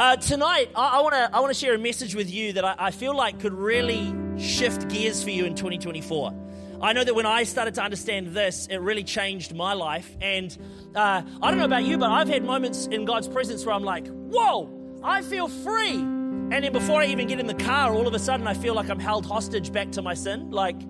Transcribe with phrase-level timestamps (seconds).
[0.00, 2.74] Uh, tonight, I want to I want to share a message with you that I,
[2.78, 6.34] I feel like could really shift gears for you in 2024.
[6.80, 10.16] I know that when I started to understand this, it really changed my life.
[10.22, 10.56] And
[10.94, 13.84] uh, I don't know about you, but I've had moments in God's presence where I'm
[13.84, 14.70] like, whoa,
[15.04, 15.96] I feel free.
[15.96, 18.72] And then before I even get in the car, all of a sudden I feel
[18.72, 20.50] like I'm held hostage back to my sin.
[20.50, 20.80] Like,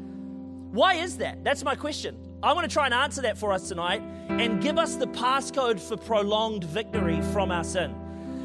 [0.71, 1.43] why is that?
[1.43, 2.17] That's my question.
[2.45, 5.81] I want to try and answer that for us tonight and give us the passcode
[5.81, 7.93] for prolonged victory from our sin.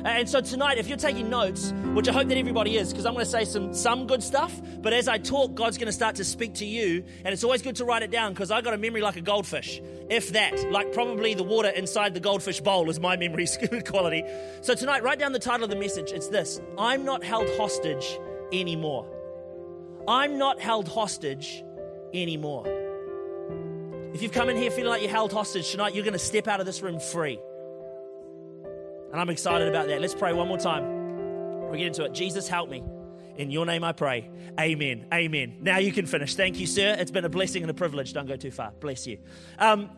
[0.06, 3.13] And so tonight, if you're taking notes, which I hope that everybody is, because I'm
[3.13, 6.18] going to say some, some good stuff, but as I talk, God's going to start
[6.18, 7.04] to speak to you.
[7.23, 9.22] And it's always good to write it down because I got a memory like a
[9.22, 9.82] goldfish.
[10.08, 13.48] If that, like probably the water inside the goldfish bowl is my memory
[13.84, 14.23] quality.
[14.62, 16.12] So tonight, write down the title of the message.
[16.12, 18.20] It's this I'm not held hostage
[18.54, 19.10] anymore.
[20.08, 21.63] I'm not held hostage
[22.13, 22.68] anymore.
[24.13, 26.48] If you've come in here feeling like you're held hostage tonight, you're going to step
[26.48, 27.40] out of this room free.
[29.16, 30.02] And I'm excited about that.
[30.02, 30.84] Let's pray one more time.
[31.70, 32.12] We'll get into it.
[32.12, 32.84] Jesus, help me.
[33.38, 34.30] In your name I pray.
[34.60, 35.07] Amen.
[35.13, 35.60] Amen.
[35.62, 36.35] Now you can finish.
[36.35, 36.98] Thank you, sir.
[36.99, 38.12] It's been a blessing and a privilege.
[38.12, 38.74] Don't go too far.
[38.82, 39.20] Bless you.
[39.57, 39.90] Um,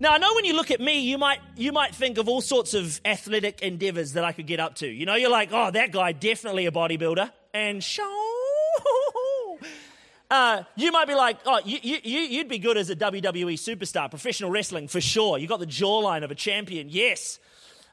[0.00, 2.40] now I know when you look at me, you might you might think of all
[2.40, 4.88] sorts of athletic endeavors that I could get up to.
[4.88, 7.30] You know, you're like, oh, that guy definitely a bodybuilder.
[7.54, 8.02] And show.
[10.32, 14.08] Uh, you might be like, oh, you, you, you'd be good as a WWE superstar,
[14.08, 15.36] professional wrestling for sure.
[15.36, 16.88] You got the jawline of a champion.
[16.88, 17.38] Yes.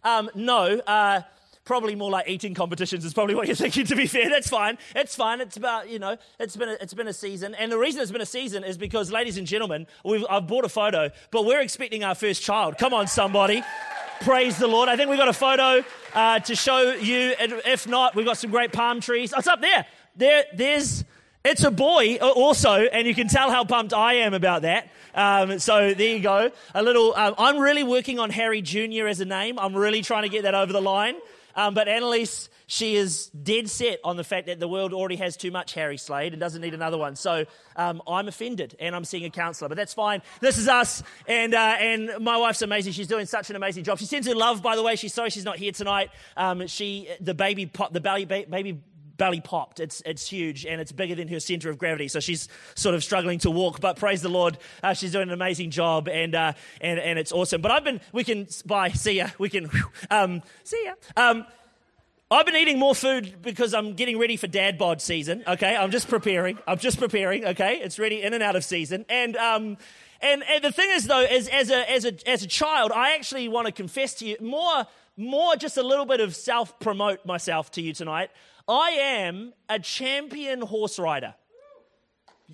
[0.03, 1.21] Um, no, uh,
[1.65, 3.85] probably more like eating competitions is probably what you're thinking.
[3.85, 4.77] To be fair, that's fine.
[4.95, 5.39] It's fine.
[5.41, 8.11] It's about you know, it's been a, it's been a season, and the reason it's
[8.11, 11.61] been a season is because, ladies and gentlemen, we've, I've bought a photo, but we're
[11.61, 12.77] expecting our first child.
[12.77, 13.61] Come on, somebody.
[14.21, 14.89] Praise the Lord.
[14.89, 17.35] I think we've got a photo uh, to show you.
[17.39, 19.31] If not, we've got some great palm trees.
[19.33, 19.85] Oh, it's up there.
[20.15, 21.05] There, there's.
[21.45, 24.89] It's a boy uh, also, and you can tell how pumped I am about that.
[25.15, 26.51] Um, so there you go.
[26.75, 27.15] A little.
[27.15, 29.07] Um, I'm really working on Harry Jr.
[29.07, 29.57] as a name.
[29.57, 31.15] I'm really trying to get that over the line.
[31.55, 35.37] Um, but Annalise, she is dead set on the fact that the world already has
[35.37, 37.15] too much Harry Slade and doesn't need another one.
[37.15, 37.45] So
[37.77, 39.69] um, I'm offended, and I'm seeing a counsellor.
[39.69, 40.21] But that's fine.
[40.41, 42.91] This is us, and uh, and my wife's amazing.
[42.91, 43.97] She's doing such an amazing job.
[43.97, 44.97] She sends her love, by the way.
[44.97, 46.09] She's sorry she's not here tonight.
[46.35, 48.81] Um, she the baby pop, the belly baby
[49.19, 49.79] belly popped.
[49.79, 52.07] It's, it's huge and it's bigger than her center of gravity.
[52.07, 55.33] So she's sort of struggling to walk, but praise the Lord, uh, she's doing an
[55.33, 57.61] amazing job and, uh, and, and it's awesome.
[57.61, 59.27] But I've been, we can, bye, see ya.
[59.37, 59.69] We can,
[60.09, 60.93] um, see ya.
[61.15, 61.45] Um,
[62.31, 65.43] I've been eating more food because I'm getting ready for dad bod season.
[65.47, 66.59] Okay, I'm just preparing.
[66.67, 67.43] I'm just preparing.
[67.43, 69.03] Okay, it's ready in and out of season.
[69.09, 69.77] And um,
[70.21, 73.15] and, and the thing is though, is as a as a as a child, I
[73.15, 74.85] actually want to confess to you more
[75.17, 78.29] more just a little bit of self promote myself to you tonight.
[78.69, 81.33] I am a champion horse rider.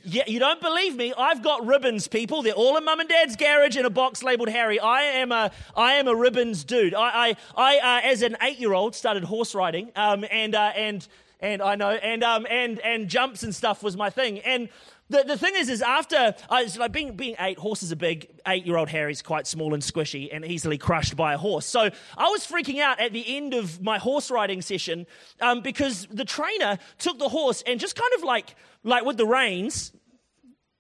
[0.04, 1.14] Yeah, you don't believe me?
[1.18, 2.42] I've got ribbons, people.
[2.42, 4.80] They're all in mum and dad's garage in a box labeled Harry.
[4.80, 6.94] I am a, I am a ribbons dude.
[6.94, 11.08] I, I, I uh, as an eight-year-old, started horse riding, um, and uh, and
[11.40, 14.40] and I know, and um, and and jumps and stuff was my thing.
[14.40, 14.70] And
[15.10, 18.30] the, the thing is, is after, uh, like being, being eight, horses are big.
[18.48, 21.66] Eight year old Harry's quite small and squishy and easily crushed by a horse.
[21.66, 25.06] So I was freaking out at the end of my horse riding session
[25.42, 29.28] um, because the trainer took the horse and just kind of like, like with the
[29.28, 29.92] reins,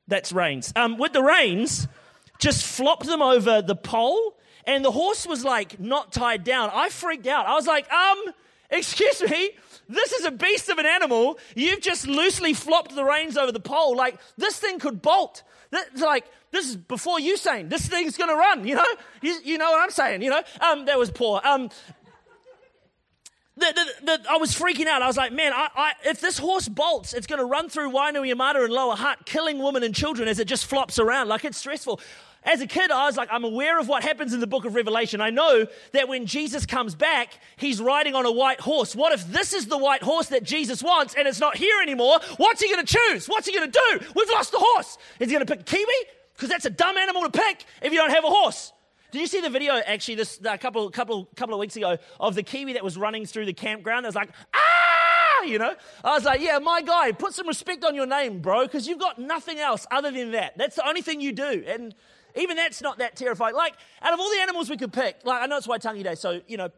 [0.07, 1.87] that's reins, um, with the reins,
[2.39, 6.71] just flopped them over the pole and the horse was like not tied down.
[6.73, 7.45] I freaked out.
[7.45, 8.17] I was like, um,
[8.69, 9.51] excuse me,
[9.87, 11.37] this is a beast of an animal.
[11.55, 13.95] You've just loosely flopped the reins over the pole.
[13.95, 15.43] Like, this thing could bolt.
[15.71, 18.85] It's like, this is before you saying, this thing's going to run, you know?
[19.21, 20.41] You, you, know what I'm saying, you know?
[20.61, 21.41] Um, that was poor.
[21.43, 21.69] Um,
[23.57, 25.01] the, the, the, I was freaking out.
[25.01, 27.91] I was like, man, I, I, if this horse bolts, it's going to run through
[27.91, 31.29] Wainuiomata and Lower Hutt, killing women and children as it just flops around.
[31.29, 31.99] Like, it's stressful.
[32.45, 34.75] As a kid, I was like, I'm aware of what happens in the book of
[34.75, 35.19] Revelation.
[35.19, 38.95] I know that when Jesus comes back, he's riding on a white horse.
[38.95, 42.19] What if this is the white horse that Jesus wants and it's not here anymore?
[42.37, 43.27] What's he going to choose?
[43.27, 44.05] What's he going to do?
[44.15, 44.99] We've lost the horse.
[45.19, 45.85] Is he going to pick Kiwi?
[46.33, 48.73] Because that's a dumb animal to pick if you don't have a horse.
[49.11, 52.35] Did you see the video actually this a couple couple couple of weeks ago of
[52.35, 54.03] the kiwi that was running through the campground?
[54.03, 55.73] That was like ah, you know.
[56.03, 58.99] I was like, yeah, my guy, put some respect on your name, bro, because you've
[58.99, 60.57] got nothing else other than that.
[60.57, 61.95] That's the only thing you do, and
[62.35, 63.55] even that's not that terrifying.
[63.55, 66.15] Like, out of all the animals we could pick, like, I know it's Waitangi Day,
[66.15, 66.69] so, you know,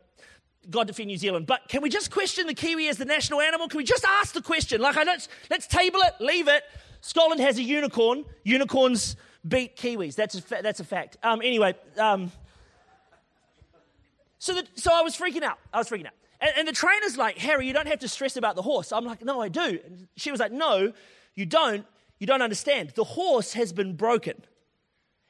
[0.70, 1.48] God defend New Zealand.
[1.48, 3.68] But can we just question the kiwi as the national animal?
[3.68, 4.82] Can we just ask the question?
[4.82, 5.16] Like, I know,
[5.50, 6.64] let's table it, leave it.
[7.02, 8.26] Scotland has a unicorn.
[8.44, 9.16] Unicorns
[9.48, 10.16] beat kiwis.
[10.16, 11.18] That's a, fa- that's a fact.
[11.24, 12.32] Um, anyway, um,
[14.40, 15.58] so, the, so I was freaking out.
[15.74, 16.14] I was freaking out.
[16.42, 18.92] And, and the trainer's like, Harry, you don't have to stress about the horse.
[18.92, 19.80] I'm like, no, I do.
[19.86, 20.92] And she was like, no,
[21.36, 21.86] you don't.
[22.20, 22.92] You don't understand.
[22.96, 24.44] The horse has been broken.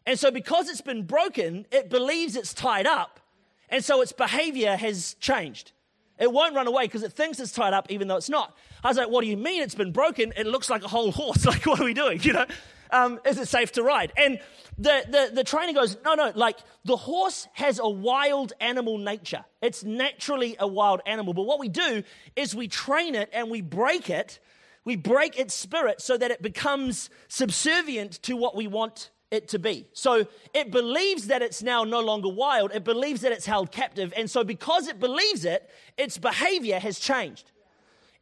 [0.08, 3.20] And so, because it's been broken, it believes it's tied up.
[3.68, 5.74] And so, its behavior has changed.
[6.18, 8.56] It won't run away because it thinks it's tied up, even though it's not.
[8.86, 10.32] I was like, What do you mean it's been broken?
[10.38, 11.46] It looks like a whole horse.
[11.46, 12.22] Like, what are we doing?
[12.24, 12.46] You know,
[12.90, 14.14] um, is it safe to ride?
[14.16, 14.40] And
[14.78, 19.44] the, the, the trainer goes, No, no, like the horse has a wild animal nature.
[19.62, 21.34] It's naturally a wild animal.
[21.34, 22.02] But what we do
[22.38, 24.40] is we train it and we break it.
[24.86, 29.60] We break its spirit so that it becomes subservient to what we want it to
[29.60, 29.88] be.
[29.94, 32.72] So it believes that it's now no longer wild.
[32.74, 34.14] It believes that it's held captive.
[34.16, 37.52] And so because it believes it, its behavior has changed.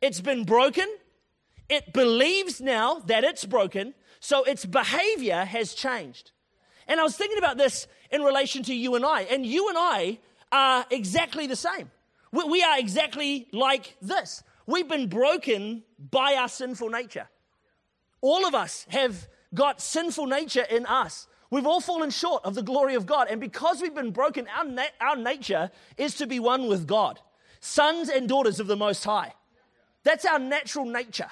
[0.01, 0.87] It's been broken.
[1.69, 3.93] It believes now that it's broken.
[4.19, 6.31] So its behavior has changed.
[6.87, 9.21] And I was thinking about this in relation to you and I.
[9.21, 10.19] And you and I
[10.51, 11.91] are exactly the same.
[12.31, 14.43] We are exactly like this.
[14.65, 17.29] We've been broken by our sinful nature.
[18.21, 21.27] All of us have got sinful nature in us.
[21.49, 23.27] We've all fallen short of the glory of God.
[23.29, 27.19] And because we've been broken, our, na- our nature is to be one with God,
[27.59, 29.33] sons and daughters of the Most High.
[30.03, 31.29] That's our natural nature.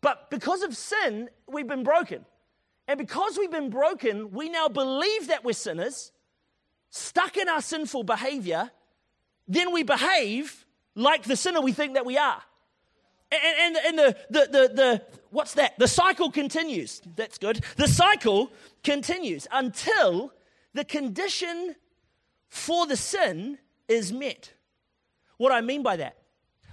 [0.00, 2.24] But because of sin, we've been broken.
[2.88, 6.12] And because we've been broken, we now believe that we're sinners,
[6.90, 8.70] stuck in our sinful behavior.
[9.46, 12.42] Then we behave like the sinner we think that we are.
[13.32, 15.78] And, and, and the, the, the, the, what's that?
[15.78, 17.00] The cycle continues.
[17.16, 17.64] That's good.
[17.76, 18.50] The cycle
[18.82, 20.32] continues until
[20.74, 21.76] the condition
[22.48, 24.52] for the sin is met.
[25.36, 26.16] What I mean by that?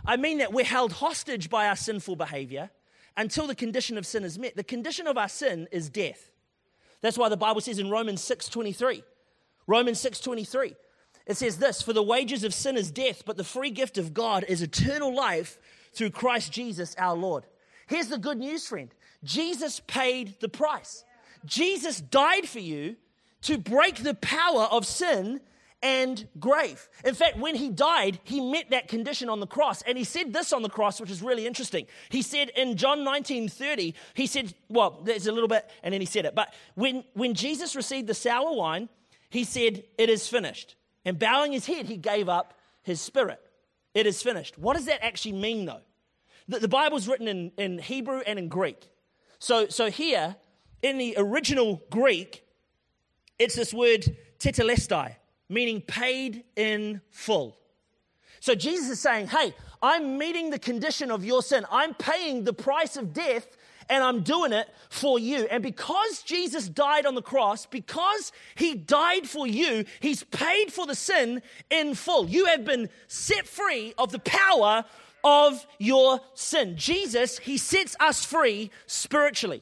[0.06, 2.72] I mean that we're held hostage by our sinful behavior
[3.16, 4.56] until the condition of sin is met.
[4.56, 6.32] The condition of our sin is death.
[7.02, 9.04] That's why the Bible says in Romans 6:23.
[9.68, 10.76] Romans 6:23.
[11.26, 14.14] It says this, for the wages of sin is death, but the free gift of
[14.14, 15.60] God is eternal life
[15.98, 17.46] through Christ Jesus our Lord.
[17.88, 21.04] Here's the good news, friend Jesus paid the price.
[21.46, 22.96] Jesus died for you
[23.44, 25.40] to break the power of sin
[25.84, 26.90] and grave.
[27.06, 29.84] In fact, when he died, he met that condition on the cross.
[29.84, 31.86] And he said this on the cross, which is really interesting.
[32.10, 36.02] He said in John 19 30, he said, well, there's a little bit, and then
[36.02, 36.34] he said it.
[36.34, 38.90] But when, when Jesus received the sour wine,
[39.30, 40.76] he said, It is finished.
[41.06, 42.54] And bowing his head, he gave up
[42.84, 43.42] his spirit.
[43.98, 44.60] It is finished.
[44.60, 45.82] What does that actually mean, though?
[46.48, 48.92] The, the Bible's written in, in Hebrew and in Greek.
[49.40, 50.36] So, so here,
[50.84, 52.46] in the original Greek,
[53.40, 55.16] it's this word tetelestai,
[55.50, 57.58] meaning paid in full.
[58.40, 61.66] So Jesus is saying, hey, I'm meeting the condition of your sin.
[61.72, 63.58] I'm paying the price of death
[63.90, 65.48] and I'm doing it for you.
[65.50, 70.86] And because Jesus died on the cross, because he died for you, he's paid for
[70.86, 72.28] the sin in full.
[72.28, 74.86] You have been set free of the power
[75.24, 76.78] of your sin.
[76.78, 79.62] Jesus, he sets us free spiritually.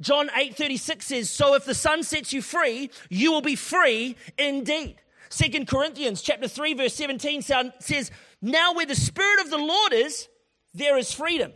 [0.00, 4.96] John 8:36 says, "So if the Son sets you free, you will be free indeed."
[5.28, 8.10] Second Corinthians chapter 3 verse 17 says,
[8.42, 10.28] "Now where the spirit of the Lord is,
[10.74, 11.52] there is freedom."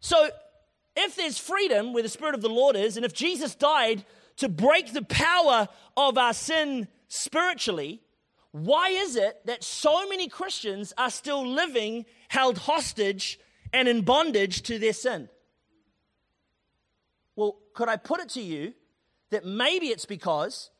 [0.00, 0.30] So,
[0.96, 4.04] if there's freedom where the spirit of the Lord is, and if Jesus died
[4.36, 8.00] to break the power of our sin spiritually,
[8.52, 13.38] why is it that so many Christians are still living held hostage
[13.72, 15.28] and in bondage to their sin?
[17.36, 18.74] Well, could I put it to you
[19.30, 20.70] that maybe it's because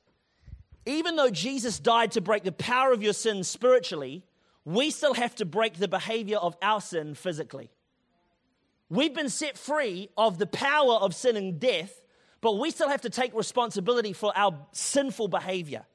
[0.86, 4.24] even though Jesus died to break the power of your sin spiritually,
[4.64, 7.70] we still have to break the behavior of our sin physically.
[8.90, 12.02] We've been set free of the power of sin and death,
[12.40, 15.86] but we still have to take responsibility for our sinful behavior.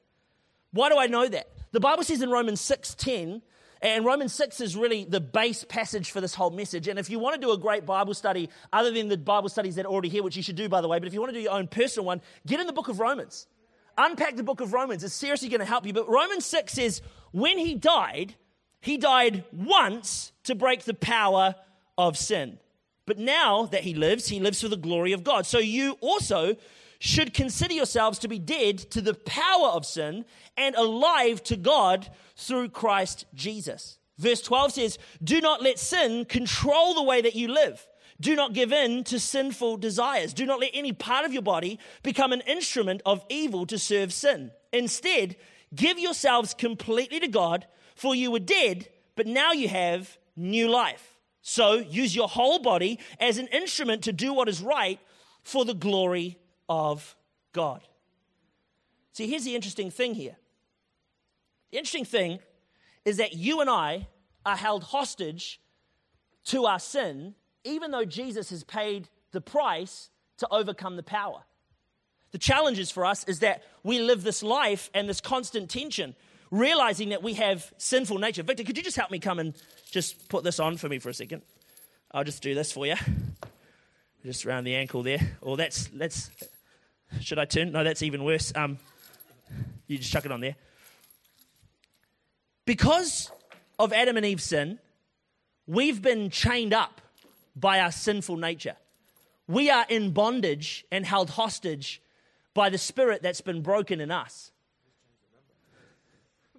[0.72, 1.48] Why do I know that?
[1.72, 3.42] The Bible says in Romans 6:10,
[3.82, 6.88] and Romans 6 is really the base passage for this whole message.
[6.88, 9.74] And if you want to do a great Bible study, other than the Bible studies
[9.74, 11.32] that are already here, which you should do, by the way, but if you want
[11.34, 13.46] to do your own personal one, get in the book of Romans.
[13.98, 15.04] Unpack the book of Romans.
[15.04, 15.92] It's seriously going to help you.
[15.92, 18.34] But Romans 6 says, when he died,
[18.80, 21.54] he died once to break the power
[21.98, 22.58] of sin.
[23.06, 25.46] But now that he lives, he lives for the glory of God.
[25.46, 26.56] So you also
[26.98, 30.24] should consider yourselves to be dead to the power of sin
[30.56, 33.98] and alive to God through Christ Jesus.
[34.18, 37.86] Verse 12 says, Do not let sin control the way that you live.
[38.20, 40.32] Do not give in to sinful desires.
[40.32, 44.12] Do not let any part of your body become an instrument of evil to serve
[44.12, 44.52] sin.
[44.72, 45.36] Instead,
[45.74, 51.15] give yourselves completely to God, for you were dead, but now you have new life.
[51.48, 54.98] So use your whole body as an instrument to do what is right
[55.44, 57.14] for the glory of
[57.52, 57.82] God.
[59.12, 60.34] See, here's the interesting thing here.
[61.70, 62.40] The interesting thing
[63.04, 64.08] is that you and I
[64.44, 65.60] are held hostage
[66.46, 71.44] to our sin, even though Jesus has paid the price to overcome the power.
[72.32, 76.16] The challenge is for us is that we live this life and this constant tension
[76.50, 78.42] realizing that we have sinful nature.
[78.42, 79.54] Victor, could you just help me come and
[79.90, 81.42] just put this on for me for a second?
[82.12, 82.94] I'll just do this for you.
[84.24, 85.36] Just around the ankle there.
[85.40, 86.30] Or that's, that's,
[87.20, 87.72] should I turn?
[87.72, 88.52] No, that's even worse.
[88.56, 88.78] Um,
[89.86, 90.56] you just chuck it on there.
[92.64, 93.30] Because
[93.78, 94.78] of Adam and Eve's sin,
[95.66, 97.00] we've been chained up
[97.54, 98.76] by our sinful nature.
[99.46, 102.02] We are in bondage and held hostage
[102.54, 104.50] by the spirit that's been broken in us.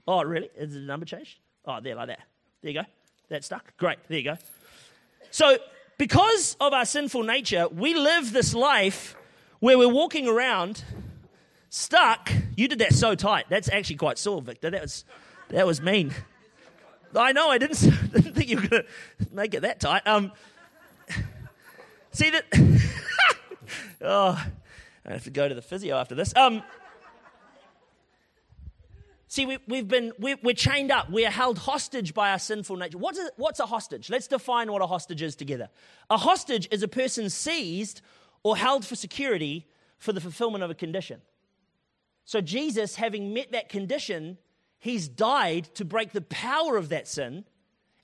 [0.08, 0.50] Oh, really?
[0.56, 1.40] Is the number changed?
[1.66, 2.20] Oh, there, like that.
[2.62, 2.86] There you go.
[3.30, 3.76] That stuck.
[3.78, 3.98] Great.
[4.08, 4.38] There you go.
[5.32, 5.58] So,
[5.98, 9.16] because of our sinful nature, we live this life
[9.60, 10.84] where we're walking around
[11.70, 12.32] stuck.
[12.56, 13.48] You did that so tight.
[13.50, 14.70] That's actually quite sore, Victor.
[14.70, 15.04] That was,
[15.50, 16.14] that was mean.
[17.16, 17.50] I know.
[17.50, 17.80] I didn't,
[18.14, 20.06] didn't think you were going to make it that tight.
[20.06, 20.32] Um,
[22.12, 22.46] see that?
[24.02, 24.42] oh,
[25.06, 26.34] I have to go to the physio after this.
[26.36, 26.64] Um,
[29.30, 31.10] See, we, have been, we're, we're, chained up.
[31.10, 32.98] We're held hostage by our sinful nature.
[32.98, 34.10] What is, a, what's a hostage?
[34.10, 35.70] Let's define what a hostage is together.
[36.10, 38.02] A hostage is a person seized
[38.44, 39.68] or held for security
[39.98, 41.22] for the fulfillment of a condition.
[42.24, 44.38] So, Jesus, having met that condition,
[44.80, 47.44] he's died to break the power of that sin.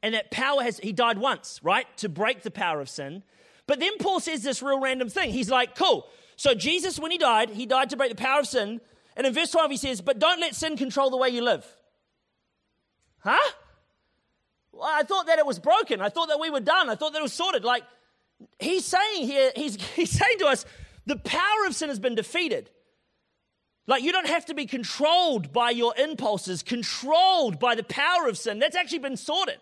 [0.02, 1.86] And that power has, he died once, right?
[1.98, 3.24] To break the power of sin.
[3.66, 5.32] But then Paul says this real random thing.
[5.32, 6.08] He's like, cool.
[6.36, 8.82] So, Jesus, when he died, he died to break the power of sin.
[9.16, 11.66] And in verse 12, he says, But don't let sin control the way you live.
[13.20, 13.38] Huh?
[14.72, 16.02] Well, I thought that it was broken.
[16.02, 16.90] I thought that we were done.
[16.90, 17.64] I thought that it was sorted.
[17.64, 17.84] Like,
[18.60, 20.66] he's saying here, he's, he's saying to us,
[21.06, 22.70] the power of sin has been defeated.
[23.86, 28.38] Like, you don't have to be controlled by your impulses, controlled by the power of
[28.38, 28.60] sin.
[28.60, 29.60] That's actually been sorted.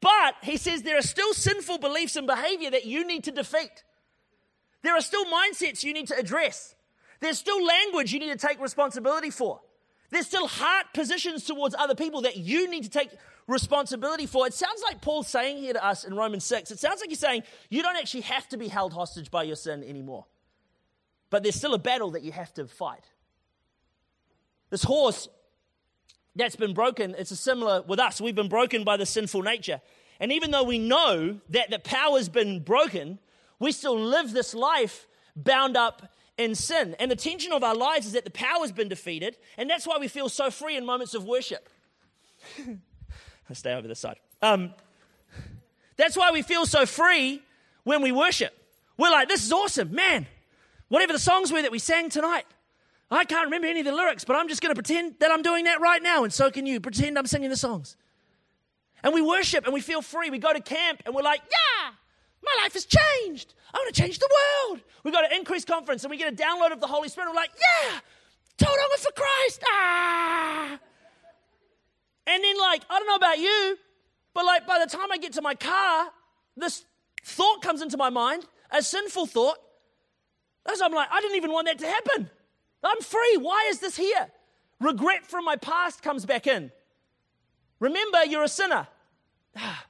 [0.00, 3.84] But he says there are still sinful beliefs and behavior that you need to defeat.
[4.82, 6.74] There are still mindsets you need to address.
[7.20, 9.60] There's still language you need to take responsibility for.
[10.10, 13.10] There's still heart positions towards other people that you need to take
[13.46, 14.46] responsibility for.
[14.46, 17.20] It sounds like Paul's saying here to us in Romans 6, it sounds like he's
[17.20, 20.26] saying you don't actually have to be held hostage by your sin anymore.
[21.30, 23.04] But there's still a battle that you have to fight.
[24.70, 25.28] This horse
[26.34, 28.20] that's been broken, it's a similar with us.
[28.20, 29.80] We've been broken by the sinful nature.
[30.18, 33.18] And even though we know that the power's been broken,
[33.58, 36.96] we still live this life bound up in sin.
[36.98, 39.86] And the tension of our lives is that the power has been defeated, and that's
[39.86, 41.68] why we feel so free in moments of worship.
[42.58, 44.16] I stay over this side.
[44.42, 44.74] Um,
[45.96, 47.42] that's why we feel so free
[47.84, 48.56] when we worship.
[48.96, 50.26] We're like, this is awesome, man.
[50.88, 52.46] Whatever the songs were that we sang tonight,
[53.10, 55.42] I can't remember any of the lyrics, but I'm just going to pretend that I'm
[55.42, 56.80] doing that right now, and so can you.
[56.80, 57.96] Pretend I'm singing the songs.
[59.02, 60.30] And we worship and we feel free.
[60.30, 61.90] We go to camp and we're like, yeah,
[62.42, 63.54] my life has changed.
[63.72, 64.80] I want to change the world.
[65.04, 67.30] We got an Increase conference and we get a download of the Holy Spirit.
[67.30, 68.00] We're like, yeah,
[68.56, 69.62] total for Christ.
[69.70, 70.78] Ah.
[72.26, 73.78] And then, like, I don't know about you,
[74.34, 76.08] but like by the time I get to my car,
[76.56, 76.84] this
[77.24, 79.58] thought comes into my mind, a sinful thought.
[80.70, 82.30] As I'm like, I didn't even want that to happen.
[82.84, 83.36] I'm free.
[83.38, 84.30] Why is this here?
[84.80, 86.70] Regret from my past comes back in.
[87.78, 88.86] Remember, you're a sinner.
[89.56, 89.84] Ah.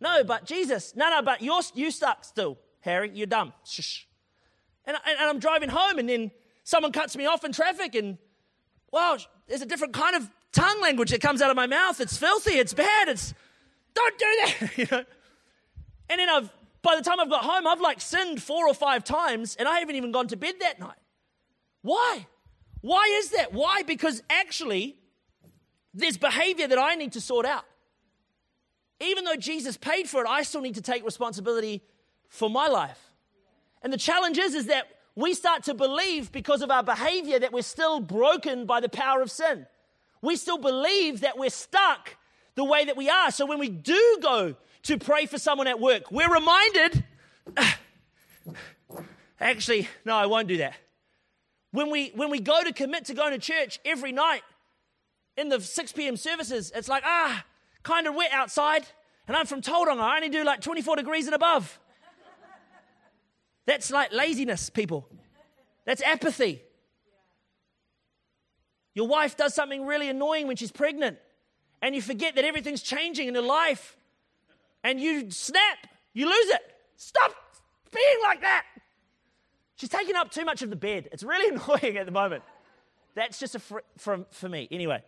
[0.00, 0.94] No, but Jesus.
[0.96, 3.10] No, no, but you're you stuck still, Harry.
[3.12, 3.52] You're dumb.
[3.64, 4.04] Shh.
[4.84, 6.30] And, and, and I'm driving home, and then
[6.64, 8.18] someone cuts me off in traffic, and
[8.92, 12.00] wow, there's a different kind of tongue language that comes out of my mouth.
[12.00, 12.52] It's filthy.
[12.52, 13.08] It's bad.
[13.08, 13.34] It's
[13.94, 14.70] don't do that.
[14.78, 15.04] you know.
[16.10, 16.50] And then I've
[16.82, 19.80] by the time I've got home, I've like sinned four or five times, and I
[19.80, 20.98] haven't even gone to bed that night.
[21.82, 22.26] Why?
[22.80, 23.52] Why is that?
[23.52, 23.82] Why?
[23.82, 24.96] Because actually,
[25.92, 27.64] there's behavior that I need to sort out
[29.00, 31.82] even though Jesus paid for it, I still need to take responsibility
[32.28, 32.98] for my life.
[33.82, 37.52] And the challenge is, is that we start to believe because of our behavior that
[37.52, 39.66] we're still broken by the power of sin.
[40.22, 42.16] We still believe that we're stuck
[42.54, 43.30] the way that we are.
[43.30, 47.04] So when we do go to pray for someone at work, we're reminded
[49.40, 50.74] actually, no, I won't do that.
[51.70, 54.42] When we, when we go to commit to going to church every night
[55.36, 56.16] in the 6 p.m.
[56.16, 57.44] services, it's like, ah,
[57.88, 58.86] kind of wet outside,
[59.26, 60.00] and I'm from Tauranga.
[60.00, 61.80] I only do like 24 degrees and above.
[63.64, 65.08] That's like laziness, people.
[65.86, 66.62] That's apathy.
[68.94, 71.18] Your wife does something really annoying when she's pregnant,
[71.80, 73.96] and you forget that everything's changing in your life,
[74.84, 75.78] and you snap,
[76.12, 76.62] you lose it.
[76.96, 77.32] Stop
[77.92, 78.64] being like that.
[79.76, 81.08] She's taking up too much of the bed.
[81.12, 82.42] It's really annoying at the moment.
[83.14, 84.68] That's just a fr- from for me.
[84.70, 85.02] Anyway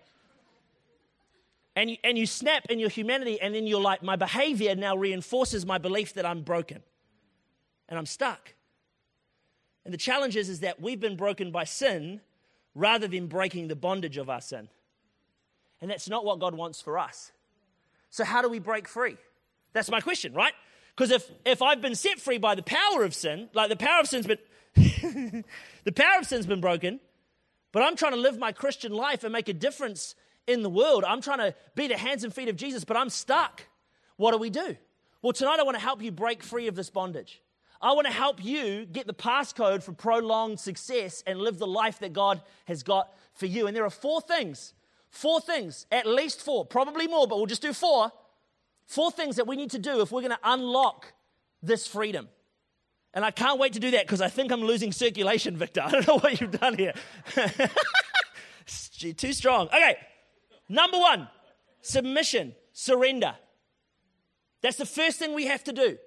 [1.76, 4.96] and you, and you snap in your humanity, and then you're like, my behavior now
[4.96, 6.82] reinforces my belief that I'm broken
[7.88, 8.54] and I'm stuck.
[9.84, 12.20] And the challenge is, is that we've been broken by sin
[12.74, 14.68] rather than breaking the bondage of our sin.
[15.80, 17.32] And that's not what God wants for us.
[18.10, 19.16] So, how do we break free?
[19.72, 20.52] That's my question, right?
[20.94, 24.00] Because if, if I've been set free by the power of sin, like the power
[24.00, 24.38] of sin's been
[25.84, 27.00] the power of sin's been broken,
[27.72, 30.14] but I'm trying to live my Christian life and make a difference
[30.46, 31.04] in the world.
[31.04, 33.62] I'm trying to be the hands and feet of Jesus, but I'm stuck.
[34.16, 34.76] What do we do?
[35.22, 37.42] Well, tonight I want to help you break free of this bondage.
[37.82, 41.98] I want to help you get the passcode for prolonged success and live the life
[42.00, 43.66] that God has got for you.
[43.66, 44.74] And there are four things,
[45.08, 48.12] four things, at least four, probably more, but we'll just do four.
[48.86, 51.12] Four things that we need to do if we're going to unlock
[51.62, 52.28] this freedom.
[53.14, 55.80] And I can't wait to do that because I think I'm losing circulation, Victor.
[55.84, 56.94] I don't know what you've done here.
[58.66, 59.68] Too strong.
[59.68, 59.96] Okay,
[60.70, 61.28] number one
[61.82, 63.34] submission, surrender.
[64.62, 65.98] That's the first thing we have to do.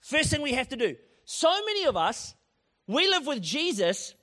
[0.00, 0.96] First thing we have to do.
[1.24, 2.34] So many of us,
[2.86, 4.14] we live with Jesus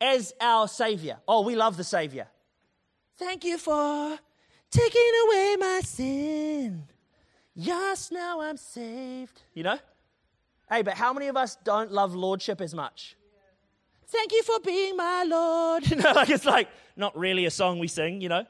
[0.00, 1.18] as our Savior.
[1.26, 2.26] Oh, we love the Savior.
[3.16, 4.18] Thank you for
[4.70, 6.84] taking away my sin.
[7.54, 9.40] Yes, now I'm saved.
[9.54, 9.78] You know?
[10.70, 13.16] Hey, but how many of us don't love Lordship as much?
[14.08, 15.86] Thank you for being my Lord.
[15.90, 18.44] You know, like it's like not really a song we sing, you know?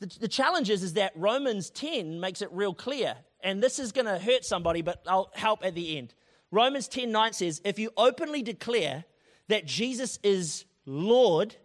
[0.00, 3.92] The, the challenge is, is that Romans 10 makes it real clear and this is
[3.92, 6.14] going to hurt somebody, but I'll help at the end.
[6.50, 9.04] Romans 10 9 says, If you openly declare
[9.48, 11.56] that Jesus is Lord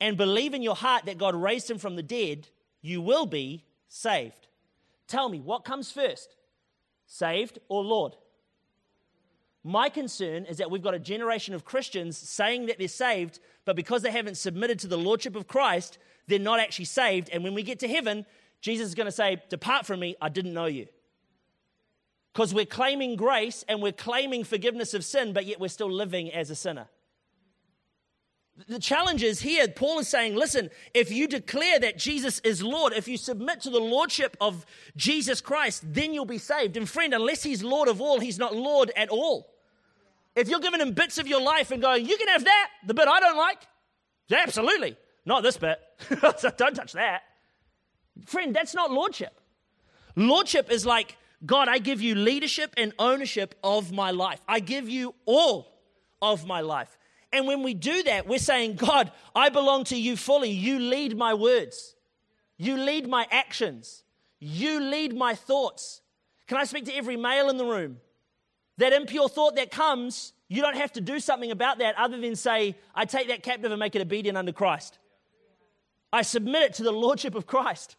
[0.00, 2.48] and believe in your heart that God raised him from the dead,
[2.80, 4.48] you will be saved.
[5.06, 6.36] Tell me, what comes first?
[7.06, 8.16] Saved or Lord?
[9.62, 13.76] My concern is that we've got a generation of Christians saying that they're saved, but
[13.76, 17.30] because they haven't submitted to the Lordship of Christ, they're not actually saved.
[17.32, 18.26] And when we get to heaven,
[18.60, 20.86] Jesus is going to say, Depart from me, I didn't know you.
[22.32, 26.32] Because we're claiming grace and we're claiming forgiveness of sin, but yet we're still living
[26.32, 26.88] as a sinner.
[28.68, 32.92] The challenge is here, Paul is saying, listen, if you declare that Jesus is Lord,
[32.92, 36.76] if you submit to the Lordship of Jesus Christ, then you'll be saved.
[36.76, 39.50] And friend, unless He's Lord of all, He's not Lord at all.
[40.36, 42.94] If you're giving Him bits of your life and going, you can have that, the
[42.94, 43.62] bit I don't like,
[44.30, 44.96] absolutely.
[45.24, 45.78] Not this bit.
[46.20, 47.22] don't touch that.
[48.26, 49.40] Friend, that's not Lordship.
[50.16, 54.40] Lordship is like, God, I give you leadership and ownership of my life.
[54.46, 55.72] I give you all
[56.20, 56.96] of my life.
[57.32, 60.50] And when we do that, we're saying, God, I belong to you fully.
[60.50, 61.94] You lead my words,
[62.58, 64.02] you lead my actions,
[64.38, 66.02] you lead my thoughts.
[66.46, 67.98] Can I speak to every male in the room?
[68.78, 72.34] That impure thought that comes, you don't have to do something about that other than
[72.34, 74.98] say, I take that captive and make it obedient under Christ.
[76.12, 77.96] I submit it to the lordship of Christ.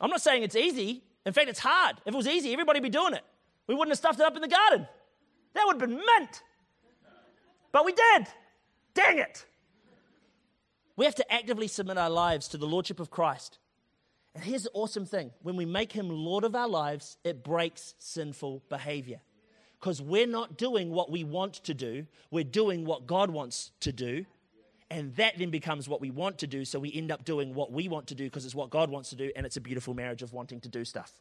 [0.00, 1.02] I'm not saying it's easy.
[1.26, 1.96] In fact, it's hard.
[2.06, 3.22] If it was easy, everybody would be doing it.
[3.66, 4.86] We wouldn't have stuffed it up in the garden.
[5.54, 6.42] That would have been mint.
[7.72, 8.26] But we did.
[8.94, 9.44] Dang it.
[10.96, 13.58] We have to actively submit our lives to the Lordship of Christ.
[14.34, 17.94] And here's the awesome thing when we make Him Lord of our lives, it breaks
[17.98, 19.20] sinful behavior.
[19.78, 23.92] Because we're not doing what we want to do, we're doing what God wants to
[23.92, 24.26] do.
[24.90, 26.64] And that then becomes what we want to do.
[26.64, 29.10] So we end up doing what we want to do because it's what God wants
[29.10, 29.30] to do.
[29.36, 31.12] And it's a beautiful marriage of wanting to do stuff.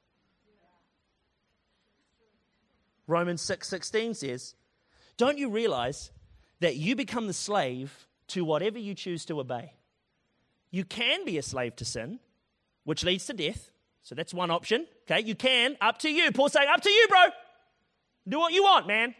[3.05, 4.55] Romans 6 16 says,
[5.17, 6.11] Don't you realize
[6.59, 9.73] that you become the slave to whatever you choose to obey.
[10.71, 12.19] You can be a slave to sin,
[12.83, 13.71] which leads to death.
[14.03, 14.85] So that's one option.
[15.09, 16.31] Okay, you can, up to you.
[16.31, 17.25] Paul's saying, up to you, bro.
[18.27, 19.15] Do what you want, man.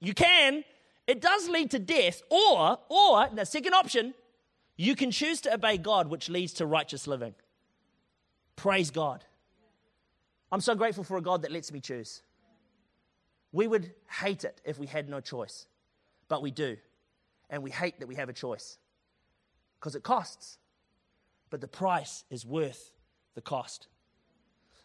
[0.00, 0.64] You can.
[1.10, 4.14] It does lead to death, or, or, the second option,
[4.76, 7.34] you can choose to obey God, which leads to righteous living.
[8.54, 9.24] Praise God.
[10.52, 12.22] I'm so grateful for a God that lets me choose.
[13.50, 15.66] We would hate it if we had no choice
[16.28, 16.76] but we do.
[17.50, 18.78] And we hate that we have a choice
[19.78, 20.58] because it costs.
[21.50, 22.92] But the price is worth
[23.34, 23.88] the cost.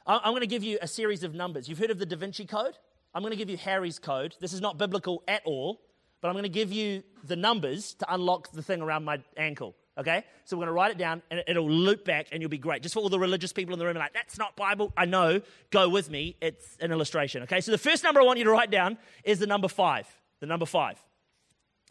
[0.08, 1.70] I'm going to give you a series of numbers.
[1.70, 2.78] You've heard of the Da Vinci Code?
[3.14, 4.36] I'm going to give you Harry's code.
[4.42, 5.82] This is not biblical at all,
[6.26, 9.76] but I'm going to give you the numbers to unlock the thing around my ankle.
[9.96, 10.24] Okay?
[10.46, 12.82] So we're going to write it down and it'll loop back and you'll be great.
[12.82, 14.92] Just for all the religious people in the room, like, that's not Bible.
[14.98, 15.40] I know.
[15.70, 16.36] Go with me.
[16.42, 17.44] It's an illustration.
[17.44, 17.62] Okay?
[17.62, 20.08] So the first number I want you to write down is the number five.
[20.40, 21.00] The number five.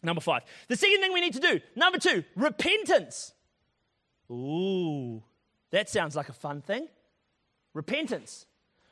[0.03, 0.41] Number five.
[0.67, 3.31] The second thing we need to do, number two, repentance.
[4.29, 5.23] Ooh,
[5.71, 6.89] that sounds like a fun thing.
[7.73, 8.47] Repentance.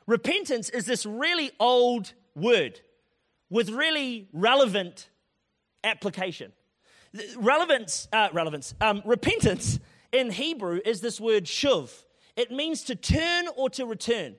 [0.06, 2.80] Repentance is this really old word
[3.50, 5.10] with really relevant
[5.84, 6.52] application.
[7.36, 8.74] Relevance, uh, relevance.
[8.80, 9.78] Um, repentance
[10.12, 11.92] in Hebrew is this word shuv.
[12.36, 14.34] It means to turn or to return.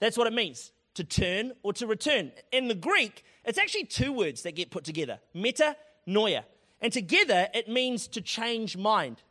[0.00, 2.32] That's what it means to turn or to return.
[2.50, 5.76] In the Greek, it's actually two words that get put together meta
[6.08, 6.44] noia.
[6.80, 9.22] And together, it means to change mind.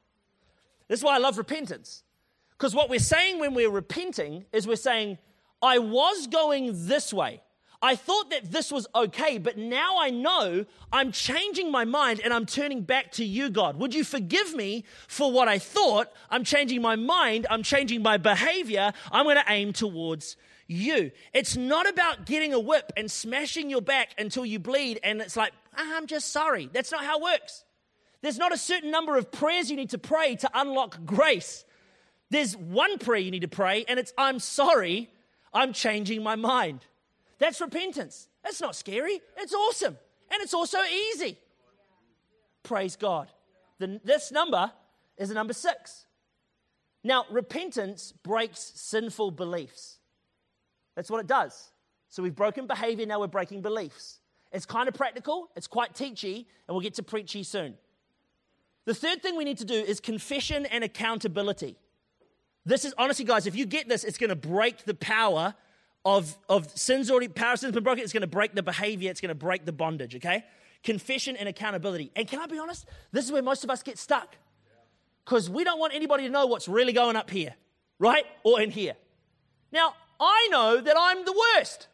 [0.87, 2.03] This is why I love repentance.
[2.51, 5.17] Because what we're saying when we're repenting is we're saying,
[5.61, 7.41] I was going this way.
[7.81, 12.33] I thought that this was okay, but now I know I'm changing my mind and
[12.33, 13.79] I'm turning back to you, God.
[13.79, 16.11] Would you forgive me for what I thought?
[16.29, 17.47] I'm changing my mind.
[17.49, 18.91] I'm changing my behavior.
[19.11, 20.35] I'm going to aim towards
[20.67, 21.11] you.
[21.33, 25.37] It's not about getting a whip and smashing your back until you bleed and it's
[25.37, 26.69] like, ah, I'm just sorry.
[26.73, 27.63] That's not how it works.
[28.21, 31.63] There's not a certain number of prayers you need to pray to unlock grace.
[32.29, 35.09] There's one prayer you need to pray, and it's, I'm sorry,
[35.53, 36.85] I'm changing my mind.
[37.39, 38.27] That's repentance.
[38.43, 39.21] That's not scary.
[39.37, 39.97] It's awesome.
[40.31, 41.37] And it's also easy.
[42.63, 43.29] Praise God.
[43.79, 44.71] The, this number
[45.17, 46.05] is number six.
[47.03, 49.97] Now, repentance breaks sinful beliefs.
[50.95, 51.71] That's what it does.
[52.09, 54.19] So we've broken behavior, now we're breaking beliefs.
[54.51, 57.75] It's kind of practical, it's quite teachy, and we'll get to preachy soon.
[58.85, 61.77] The third thing we need to do is confession and accountability.
[62.65, 65.53] This is honestly, guys, if you get this, it's going to break the power
[66.05, 68.03] of, of sins already, power of sins been broken.
[68.03, 70.43] It's going to break the behavior, it's going to break the bondage, okay?
[70.83, 72.11] Confession and accountability.
[72.15, 72.85] And can I be honest?
[73.11, 74.37] This is where most of us get stuck
[75.25, 77.53] because we don't want anybody to know what's really going up here,
[77.99, 78.25] right?
[78.43, 78.95] Or in here.
[79.71, 81.87] Now, I know that I'm the worst.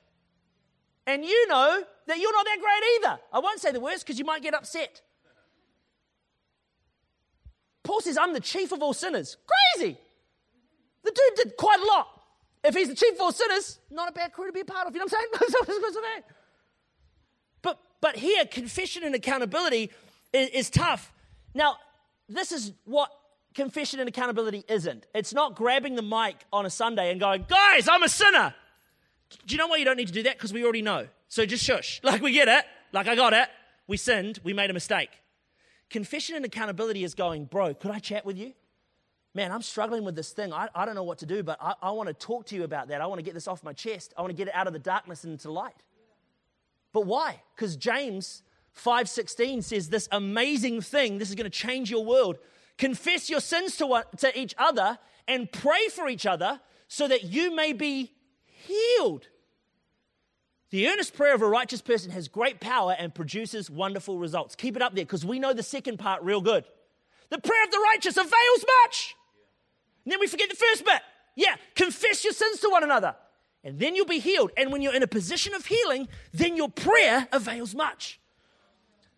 [1.07, 3.19] And you know that you're not that great either.
[3.31, 5.01] I won't say the worst because you might get upset.
[7.83, 9.37] Paul says, I'm the chief of all sinners.
[9.75, 9.97] Crazy.
[11.03, 12.14] The dude did quite a lot.
[12.65, 14.87] If he's the chief of all sinners, not a bad crew to be a part
[14.87, 14.93] of.
[14.93, 16.21] You know what I'm saying?
[17.61, 19.91] but, but here, confession and accountability
[20.33, 21.13] is, is tough.
[21.53, 21.77] Now,
[22.27, 23.11] this is what
[23.53, 25.05] confession and accountability isn't.
[25.13, 28.53] It's not grabbing the mic on a Sunday and going, guys, I'm a sinner.
[29.45, 30.37] Do you know why you don't need to do that?
[30.37, 31.07] Because we already know.
[31.27, 32.01] So just shush.
[32.03, 32.65] Like, we get it.
[32.91, 33.47] Like, I got it.
[33.87, 34.39] We sinned.
[34.43, 35.09] We made a mistake.
[35.89, 38.53] Confession and accountability is going, bro, could I chat with you?
[39.35, 40.53] Man, I'm struggling with this thing.
[40.53, 42.63] I, I don't know what to do, but I, I want to talk to you
[42.63, 43.01] about that.
[43.01, 44.13] I want to get this off my chest.
[44.17, 45.75] I want to get it out of the darkness and into light.
[46.93, 47.41] But why?
[47.53, 48.43] Because James
[48.81, 51.17] 5:16 says this amazing thing.
[51.17, 52.37] This is going to change your world.
[52.77, 57.25] Confess your sins to, one, to each other and pray for each other so that
[57.25, 58.13] you may be
[58.45, 59.27] healed.
[60.69, 64.55] The earnest prayer of a righteous person has great power and produces wonderful results.
[64.55, 66.63] Keep it up there because we know the second part real good.
[67.29, 69.15] The prayer of the righteous avails much.
[70.05, 71.01] And then we forget the first bit.
[71.35, 73.15] Yeah, confess your sins to one another.
[73.63, 74.51] And then you'll be healed.
[74.55, 78.19] And when you're in a position of healing, then your prayer avails much.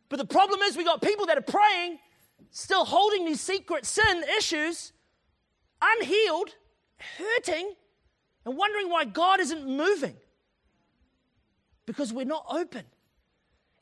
[0.09, 1.99] But the problem is, we got people that are praying,
[2.51, 4.93] still holding these secret sin issues,
[5.81, 6.55] unhealed,
[6.97, 7.73] hurting,
[8.45, 10.15] and wondering why God isn't moving
[11.85, 12.85] because we're not open.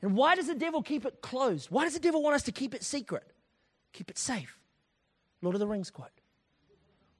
[0.02, 1.70] And why does the devil keep it closed?
[1.70, 3.24] Why does the devil want us to keep it secret?
[3.92, 4.58] Keep it safe.
[5.42, 6.10] Lord of the Rings quote.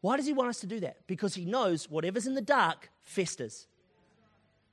[0.06, 1.04] Why does he want us to do that?
[1.08, 3.66] Because he knows whatever's in the dark festers.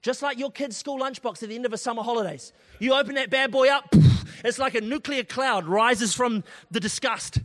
[0.04, 2.54] Just like your kid's school lunchbox at the end of a summer holidays.
[2.78, 3.96] You open that bad boy up,
[4.46, 7.40] it's like a nuclear cloud rises from the disgust.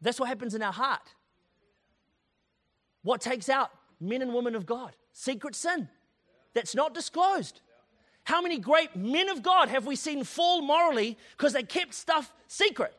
[0.00, 1.14] That's what happens in our heart.
[3.02, 4.96] What takes out men and women of God?
[5.12, 5.88] Secret sin
[6.52, 7.60] that's not disclosed.
[8.24, 12.34] How many great men of God have we seen fall morally because they kept stuff
[12.48, 12.92] secret?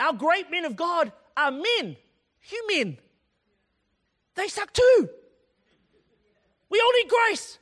[0.00, 1.96] Our great men of God are men,
[2.40, 2.98] human.
[4.34, 5.08] They suck too.
[6.70, 7.58] We all need grace.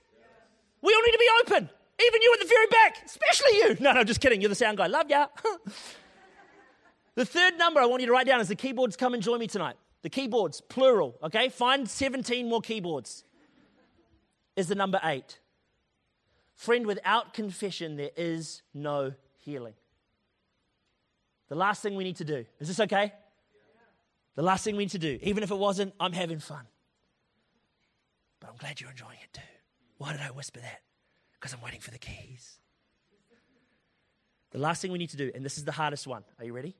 [0.82, 1.70] We all need to be open.
[2.06, 3.76] Even you at the very back, especially you.
[3.80, 4.40] No, no, just kidding.
[4.40, 4.86] You're the sound guy.
[4.86, 5.26] Love ya.
[7.16, 9.40] the third number I want you to write down is the keyboards come and join
[9.40, 9.76] me tonight.
[10.02, 11.48] The keyboards, plural, okay?
[11.48, 13.24] Find 17 more keyboards.
[14.54, 15.40] Is the number eight.
[16.54, 19.74] Friend, without confession, there is no healing.
[21.48, 22.44] The last thing we need to do.
[22.60, 23.12] Is this okay?
[24.38, 26.64] The last thing we need to do, even if it wasn't, I'm having fun.
[28.38, 29.40] But I'm glad you're enjoying it too.
[29.96, 30.83] Why did I whisper that?
[31.33, 32.61] Because I'm waiting for the keys.
[34.53, 36.22] The last thing we need to do, and this is the hardest one.
[36.38, 36.77] Are you ready?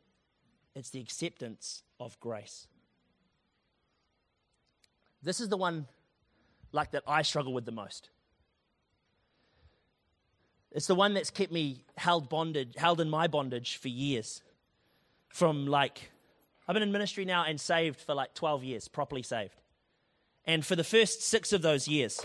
[0.77, 2.69] It's the acceptance of grace.
[5.21, 5.89] This is the one
[6.71, 8.11] like that I struggle with the most.
[10.71, 14.43] It's the one that's kept me held bondage, held in my bondage for years.
[15.29, 16.13] From like,
[16.69, 19.55] I've been in ministry now and saved for like 12 years, properly saved.
[20.45, 22.21] And for the first six of those years,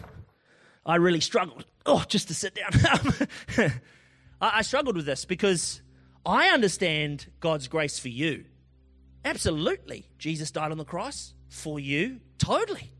[0.85, 1.65] I really struggled.
[1.85, 3.71] Oh, just to sit down.
[4.41, 5.81] I, struggled with this because
[6.25, 8.43] I understand God's grace for you.
[9.23, 10.09] Absolutely.
[10.17, 12.91] Jesus died on the cross for you, totally.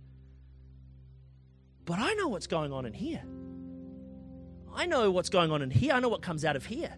[1.84, 3.22] But I know what's going on in here.
[4.74, 5.94] I know what's going on in here.
[5.94, 6.94] I know what comes out of here.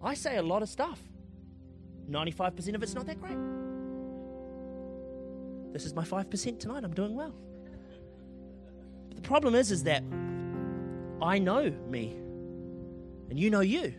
[0.00, 1.00] I say a lot of stuff.
[2.10, 3.38] 95% of it's not that great.
[5.72, 6.84] this is my 5% tonight.
[6.84, 7.34] I'm doing well.
[9.08, 10.02] But the problem is, is that
[11.22, 12.16] I know me
[13.28, 13.94] and you know you.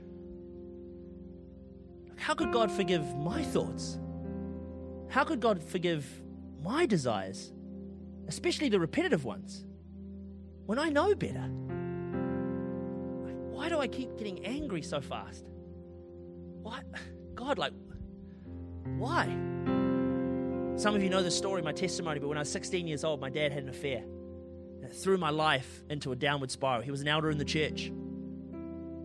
[2.17, 3.97] How could God forgive my thoughts?
[5.09, 6.05] How could God forgive
[6.63, 7.51] my desires,
[8.27, 9.65] especially the repetitive ones,
[10.65, 11.49] when I know better?
[13.49, 15.49] Why do I keep getting angry so fast?
[16.61, 16.81] Why?
[17.35, 17.73] God, like,
[18.97, 19.25] why?
[20.77, 23.19] Some of you know the story, my testimony, but when I was 16 years old,
[23.19, 24.03] my dad had an affair.
[24.81, 26.81] It threw my life into a downward spiral.
[26.81, 27.91] He was an elder in the church.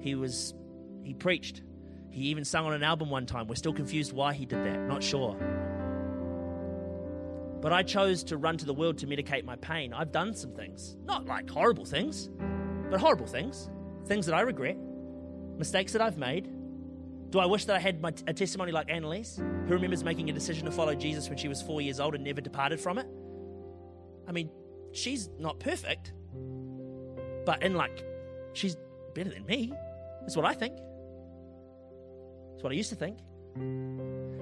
[0.01, 0.55] He was,
[1.03, 1.63] he preached.
[2.11, 3.47] He even sung on an album one time.
[3.47, 5.37] We're still confused why he did that, not sure.
[7.61, 9.93] But I chose to run to the world to medicate my pain.
[9.93, 12.31] I've done some things, not like horrible things,
[12.91, 13.69] but horrible things,
[14.07, 14.79] things that I regret,
[15.59, 16.49] mistakes that I've made,
[17.31, 20.33] do I wish that I had my, a testimony like Annalise, who remembers making a
[20.33, 23.07] decision to follow Jesus when she was four years old and never departed from it?
[24.29, 24.51] I mean,
[24.93, 26.13] she's not perfect,
[27.45, 28.05] but in like,
[28.53, 28.77] she's
[29.15, 29.73] better than me.
[30.23, 30.77] That's what I think.
[32.53, 33.19] That's what I used to think.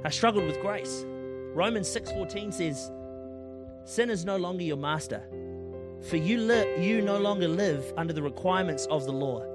[0.05, 1.05] I struggled with grace.
[1.55, 2.90] Romans 6:14 says,
[3.85, 5.23] "Sin is no longer your master,
[6.03, 9.54] for you li- you no longer live under the requirements of the law."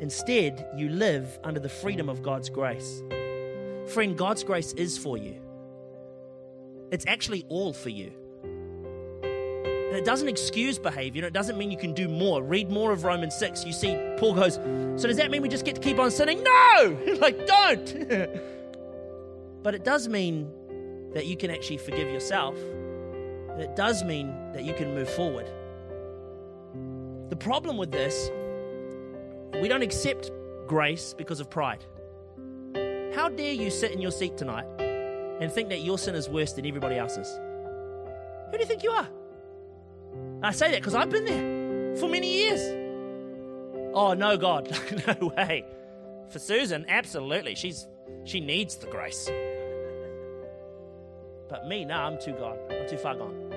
[0.00, 3.02] Instead, you live under the freedom of God's grace.
[3.86, 5.40] Friend, God's grace is for you.
[6.90, 8.12] It's actually all for you.
[9.22, 12.42] And it doesn't excuse behavior, it doesn't mean you can do more.
[12.42, 13.64] Read more of Romans 6.
[13.64, 14.54] You see, Paul goes,
[15.00, 16.42] So does that mean we just get to keep on sinning?
[16.42, 16.98] No!
[17.20, 18.08] like, don't!
[19.62, 20.50] but it does mean
[21.12, 25.48] that you can actually forgive yourself, and it does mean that you can move forward.
[27.30, 28.30] The problem with this
[29.60, 30.30] we don't accept
[30.66, 31.84] grace because of pride.
[33.14, 34.66] How dare you sit in your seat tonight
[35.40, 37.28] and think that your sin is worse than everybody else's?
[38.50, 39.08] Who do you think you are?
[40.42, 42.60] I say that because I've been there for many years.
[43.94, 44.76] Oh no, God,
[45.20, 45.64] no way.
[46.28, 47.86] For Susan, absolutely, she's
[48.24, 49.30] she needs the grace.
[51.48, 52.58] But me, no, I'm too gone.
[52.70, 53.52] I'm too far gone.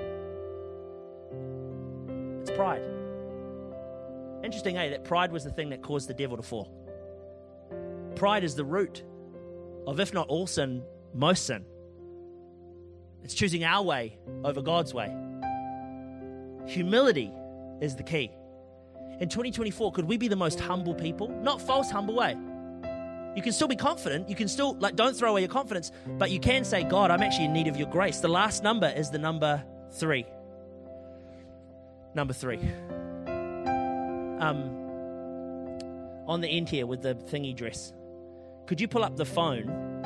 [2.41, 2.96] It's pride.
[4.43, 4.89] Interesting, eh?
[4.89, 6.71] That pride was the thing that caused the devil to fall.
[8.15, 9.03] Pride is the root
[9.85, 11.65] of, if not all sin, most sin.
[13.23, 15.07] It's choosing our way over God's way.
[16.67, 17.31] Humility
[17.81, 18.31] is the key.
[19.19, 21.27] In 2024, could we be the most humble people?
[21.27, 22.35] Not false humble way.
[23.35, 24.29] You can still be confident.
[24.29, 27.21] You can still, like, don't throw away your confidence, but you can say, God, I'm
[27.21, 28.19] actually in need of your grace.
[28.19, 30.25] The last number is the number three.
[32.15, 32.59] Number three
[34.39, 34.69] um,
[36.27, 37.93] on the end here with the thingy dress,
[38.65, 40.01] could you pull up the phone,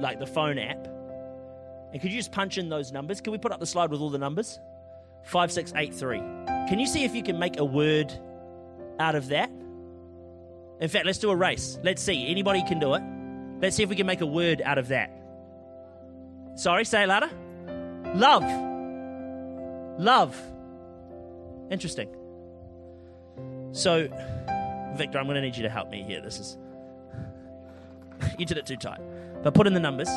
[0.00, 0.86] like the phone app,
[1.92, 3.20] and could you just punch in those numbers?
[3.20, 4.58] Can we put up the slide with all the numbers?
[5.24, 6.18] 5683.
[6.68, 8.12] Can you see if you can make a word
[8.98, 9.50] out of that?
[10.80, 11.78] In fact, let's do a race.
[11.82, 12.28] Let's see.
[12.28, 13.02] Anybody can do it.
[13.60, 15.10] Let's see if we can make a word out of that.
[16.56, 17.30] Sorry, say it louder.
[18.14, 18.44] Love.
[19.98, 20.40] Love.
[21.70, 22.08] Interesting.
[23.74, 24.06] So,
[24.94, 26.20] Victor, I'm going to need you to help me here.
[26.20, 26.56] This is.
[28.38, 29.00] you did it too tight.
[29.42, 30.08] But put in the numbers.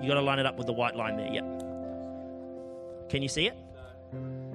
[0.00, 1.26] You got to line it up with the white line there.
[1.26, 1.44] Yep.
[3.08, 3.56] Can you see it?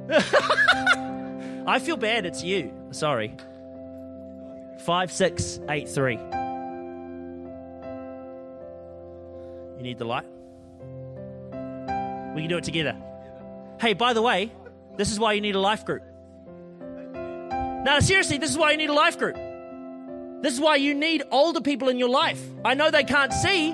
[1.68, 2.26] I feel bad.
[2.26, 2.72] It's you.
[2.92, 3.36] Sorry.
[4.80, 6.16] Five, six, eight, three.
[9.78, 10.26] You need the light?
[12.34, 12.96] We can do it together.
[13.82, 14.50] Hey, by the way,
[14.96, 16.04] this is why you need a life group.
[17.86, 19.36] Now, seriously, this is why you need a life group.
[20.42, 22.42] This is why you need older people in your life.
[22.66, 23.74] I know they can't see.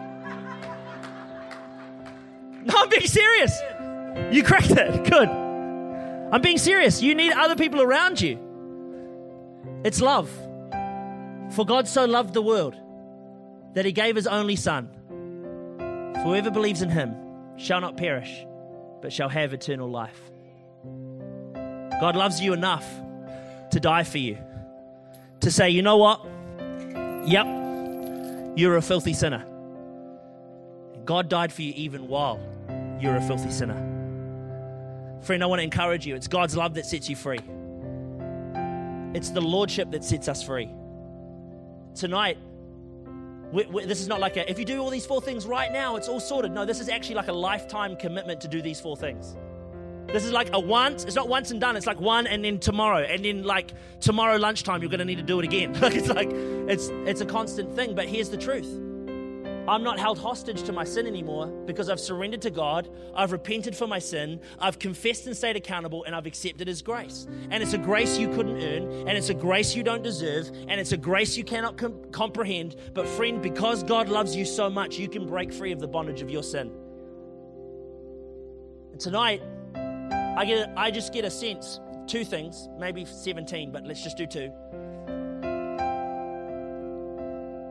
[2.64, 3.58] No, I'm being serious.
[4.30, 5.06] You cracked it.
[5.10, 5.30] Good.
[5.30, 7.02] I'm being serious.
[7.02, 8.38] You need other people around you.
[9.86, 10.30] It's love.
[11.52, 12.76] For God so loved the world
[13.76, 14.90] that he gave his only Son.
[16.26, 17.16] Whoever believes in him
[17.56, 18.46] shall not perish,
[19.02, 20.20] but shall have eternal life.
[22.02, 22.86] God loves you enough
[23.72, 24.38] to die for you.
[25.42, 26.24] To say, you know what?
[27.26, 27.46] Yep,
[28.56, 29.46] you're a filthy sinner.
[31.06, 32.40] God died for you even while
[33.00, 33.88] you're a filthy sinner.
[35.22, 36.16] Friend, I want to encourage you.
[36.16, 37.40] It's God's love that sets you free,
[39.14, 40.70] it's the Lordship that sets us free.
[41.96, 42.38] Tonight,
[43.52, 45.72] we, we, this is not like a, if you do all these four things right
[45.72, 46.52] now, it's all sorted.
[46.52, 49.36] No, this is actually like a lifetime commitment to do these four things.
[50.14, 52.60] This is like a once, it's not once and done, it's like one and then
[52.60, 53.00] tomorrow.
[53.00, 53.72] And then like
[54.02, 55.74] tomorrow lunchtime you're gonna need to do it again.
[55.82, 58.68] Like it's like it's it's a constant thing, but here's the truth.
[59.68, 63.76] I'm not held hostage to my sin anymore because I've surrendered to God, I've repented
[63.76, 67.28] for my sin, I've confessed and stayed accountable, and I've accepted His grace.
[67.50, 70.80] And it's a grace you couldn't earn, and it's a grace you don't deserve, and
[70.80, 72.76] it's a grace you cannot com- comprehend.
[72.94, 76.22] But, friend, because God loves you so much, you can break free of the bondage
[76.22, 76.72] of your sin.
[78.92, 79.44] And tonight,
[80.38, 84.26] I, get, I just get a sense two things, maybe 17, but let's just do
[84.26, 84.52] two.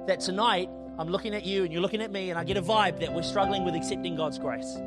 [0.07, 2.63] That tonight, I'm looking at you and you're looking at me, and I get a
[2.63, 4.79] vibe that we're struggling with accepting God's grace.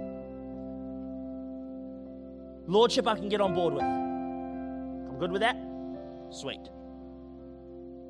[2.68, 3.84] Lordship, I can get on board with.
[3.84, 5.58] I'm good with that?
[6.32, 6.70] Sweet.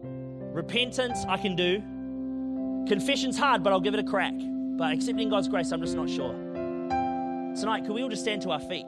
[0.02, 1.80] Repentance, I can do.
[2.88, 4.34] Confession's hard, but I'll give it a crack.
[4.38, 6.34] But accepting God's grace, I'm just not sure.
[7.56, 8.86] Tonight, can we all just stand to our feet?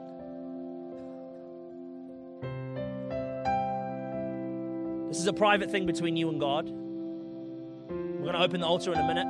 [5.16, 6.68] This is a private thing between you and God.
[6.68, 9.26] We're going to open the altar in a minute.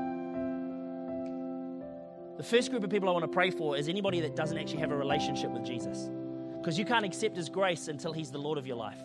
[2.39, 4.81] The first group of people I want to pray for is anybody that doesn't actually
[4.81, 6.11] have a relationship with Jesus.
[6.59, 8.99] Because you can't accept His grace until He's the Lord of your life.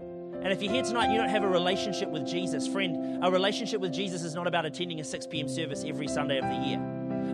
[0.00, 3.32] And if you're here tonight and you don't have a relationship with Jesus, friend, a
[3.32, 5.48] relationship with Jesus is not about attending a 6 p.m.
[5.48, 6.78] service every Sunday of the year.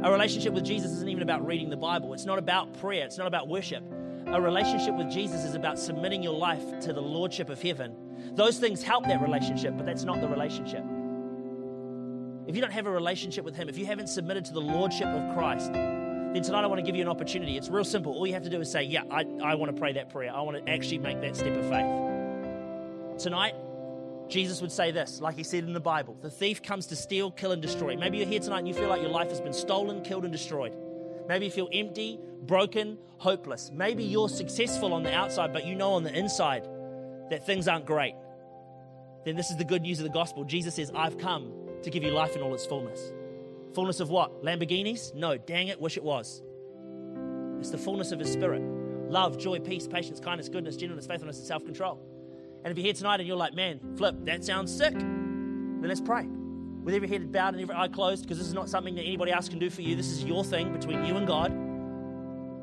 [0.02, 2.14] A relationship with Jesus isn't even about reading the Bible.
[2.14, 3.04] It's not about prayer.
[3.04, 3.84] It's not about worship.
[4.28, 7.94] A relationship with Jesus is about submitting your life to the Lordship of heaven.
[8.32, 10.84] Those things help that relationship, but that's not the relationship.
[12.46, 15.06] If you don't have a relationship with Him, if you haven't submitted to the Lordship
[15.06, 17.56] of Christ, then tonight I want to give you an opportunity.
[17.56, 18.12] It's real simple.
[18.12, 20.32] All you have to do is say, Yeah, I, I want to pray that prayer.
[20.34, 23.22] I want to actually make that step of faith.
[23.22, 23.54] Tonight,
[24.28, 27.30] Jesus would say this, like he said in the Bible the thief comes to steal,
[27.30, 27.96] kill, and destroy.
[27.96, 30.32] Maybe you're here tonight and you feel like your life has been stolen, killed, and
[30.32, 30.74] destroyed.
[31.28, 33.70] Maybe you feel empty, broken, hopeless.
[33.72, 36.68] Maybe you're successful on the outside, but you know on the inside
[37.30, 38.14] that things aren't great.
[39.24, 40.44] Then this is the good news of the gospel.
[40.44, 43.12] Jesus says, I've come to give you life in all its fullness.
[43.74, 44.42] Fullness of what?
[44.42, 45.14] Lamborghinis?
[45.14, 46.42] No, dang it, wish it was.
[47.58, 48.62] It's the fullness of His Spirit
[49.08, 52.00] love, joy, peace, patience, kindness, goodness, gentleness, faithfulness, and self control.
[52.64, 56.00] And if you're here tonight and you're like, man, Flip, that sounds sick, then let's
[56.00, 56.26] pray.
[56.26, 59.32] With every head bowed and every eye closed, because this is not something that anybody
[59.32, 59.96] else can do for you.
[59.96, 61.52] This is your thing between you and God.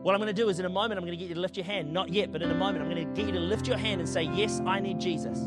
[0.02, 1.42] What I'm going to do is in a moment, I'm going to get you to
[1.42, 1.94] lift your hand.
[1.94, 4.02] Not yet, but in a moment, I'm going to get you to lift your hand
[4.02, 5.40] and say, Yes, I need Jesus.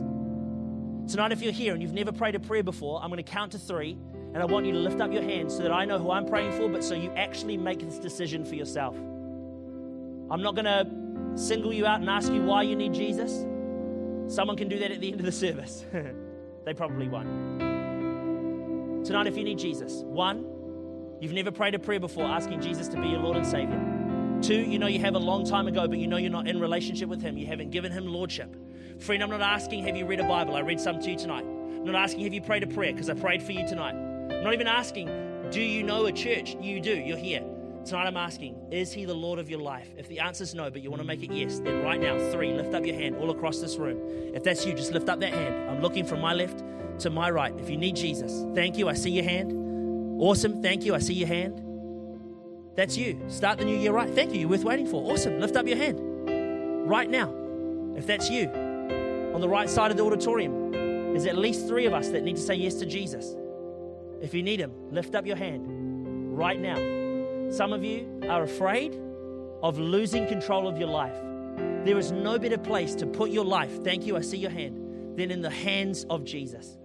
[1.10, 3.50] Tonight, if you're here and you've never prayed a prayer before, I'm going to count
[3.52, 3.98] to three,
[4.32, 6.24] and I want you to lift up your hand so that I know who I'm
[6.24, 8.96] praying for, but so you actually make this decision for yourself.
[8.96, 10.86] I'm not going to
[11.36, 13.44] single you out and ask you why you need Jesus.
[14.32, 15.84] Someone can do that at the end of the service.
[16.64, 17.58] they probably won't.
[19.04, 20.46] Tonight, if you need Jesus, one,
[21.20, 23.93] you've never prayed a prayer before asking Jesus to be your Lord and Savior.
[24.42, 26.60] Two, you know you have a long time ago, but you know you're not in
[26.60, 27.38] relationship with Him.
[27.38, 28.54] You haven't given Him Lordship.
[29.00, 30.54] Friend, I'm not asking, have you read a Bible?
[30.54, 31.44] I read some to you tonight.
[31.44, 32.92] I'm not asking, have you prayed a prayer?
[32.92, 33.94] Because I prayed for you tonight.
[33.94, 35.08] I'm not even asking,
[35.50, 36.56] do you know a church?
[36.60, 37.44] You do, you're here.
[37.84, 39.88] Tonight I'm asking, is He the Lord of your life?
[39.96, 42.18] If the answer is no, but you want to make it yes, then right now,
[42.30, 44.00] three, lift up your hand all across this room.
[44.34, 45.70] If that's you, just lift up that hand.
[45.70, 46.62] I'm looking from my left
[47.00, 47.52] to my right.
[47.58, 48.88] If you need Jesus, thank you.
[48.88, 49.52] I see your hand.
[50.20, 50.62] Awesome.
[50.62, 50.94] Thank you.
[50.94, 51.63] I see your hand.
[52.74, 53.20] That's you.
[53.28, 54.10] Start the new year right.
[54.10, 54.40] Thank you.
[54.40, 55.12] You're worth waiting for.
[55.12, 55.40] Awesome.
[55.40, 55.98] Lift up your hand
[56.88, 57.32] right now.
[57.96, 61.92] If that's you, on the right side of the auditorium, there's at least three of
[61.92, 63.36] us that need to say yes to Jesus.
[64.20, 65.66] If you need Him, lift up your hand
[66.36, 66.76] right now.
[67.50, 68.98] Some of you are afraid
[69.62, 71.14] of losing control of your life.
[71.84, 75.16] There is no better place to put your life, thank you, I see your hand,
[75.16, 76.78] than in the hands of Jesus.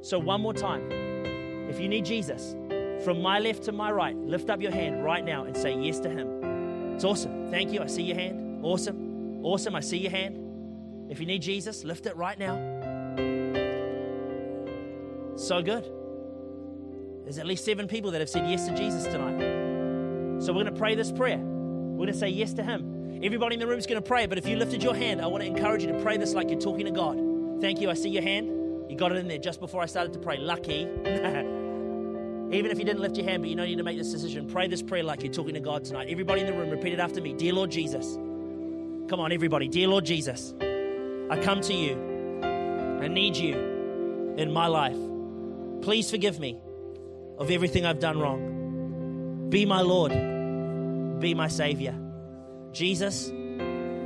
[0.00, 0.90] So, one more time,
[1.68, 2.54] if you need Jesus,
[3.02, 6.00] from my left to my right, lift up your hand right now and say yes
[6.00, 6.94] to Him.
[6.94, 7.50] It's awesome.
[7.50, 7.80] Thank you.
[7.82, 8.64] I see your hand.
[8.64, 9.44] Awesome.
[9.44, 9.74] Awesome.
[9.74, 11.10] I see your hand.
[11.10, 12.54] If you need Jesus, lift it right now.
[15.36, 15.90] So good.
[17.24, 20.42] There's at least seven people that have said yes to Jesus tonight.
[20.42, 21.38] So we're going to pray this prayer.
[21.38, 23.20] We're going to say yes to Him.
[23.22, 25.26] Everybody in the room is going to pray, but if you lifted your hand, I
[25.26, 27.60] want to encourage you to pray this like you're talking to God.
[27.60, 27.90] Thank you.
[27.90, 28.90] I see your hand.
[28.90, 30.38] You got it in there just before I started to pray.
[30.38, 30.88] Lucky.
[32.52, 34.12] Even if you didn't lift your hand, but you know you need to make this
[34.12, 36.08] decision, pray this prayer like you're talking to God tonight.
[36.10, 37.32] Everybody in the room, repeat it after me.
[37.32, 38.18] Dear Lord Jesus.
[39.08, 39.68] Come on, everybody.
[39.68, 42.40] Dear Lord Jesus, I come to you.
[43.02, 44.96] I need you in my life.
[45.82, 46.58] Please forgive me
[47.38, 49.48] of everything I've done wrong.
[49.48, 50.12] Be my Lord.
[51.20, 51.94] Be my Savior.
[52.72, 53.30] Jesus,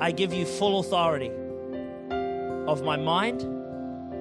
[0.01, 1.31] I give you full authority
[2.66, 3.43] of my mind,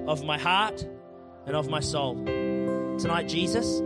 [0.09, 0.85] of my heart,
[1.45, 2.15] and of my soul.
[2.97, 3.81] Tonight, Jesus,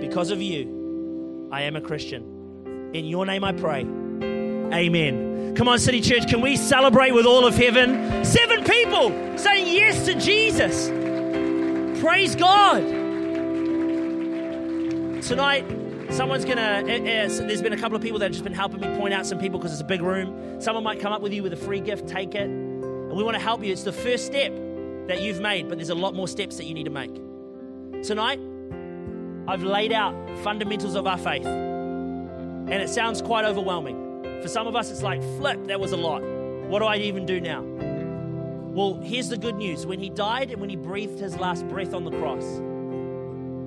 [0.00, 2.90] because of you, I am a Christian.
[2.94, 3.80] In your name I pray.
[3.80, 5.54] Amen.
[5.54, 8.24] Come on, City Church, can we celebrate with all of heaven?
[8.24, 10.88] Seven people saying yes to Jesus.
[12.00, 12.82] Praise God.
[15.22, 15.64] Tonight,
[16.10, 16.82] Someone's gonna.
[16.86, 19.12] Uh, uh, there's been a couple of people that have just been helping me point
[19.12, 20.60] out some people because it's a big room.
[20.60, 22.08] Someone might come up with you with a free gift.
[22.08, 23.70] Take it, and we want to help you.
[23.70, 24.52] It's the first step
[25.06, 27.14] that you've made, but there's a lot more steps that you need to make.
[28.02, 28.40] Tonight,
[29.48, 34.22] I've laid out fundamentals of our faith, and it sounds quite overwhelming.
[34.42, 36.22] For some of us, it's like, flip, that was a lot.
[36.68, 37.62] What do I even do now?
[37.62, 39.86] Well, here's the good news.
[39.86, 42.44] When he died and when he breathed his last breath on the cross,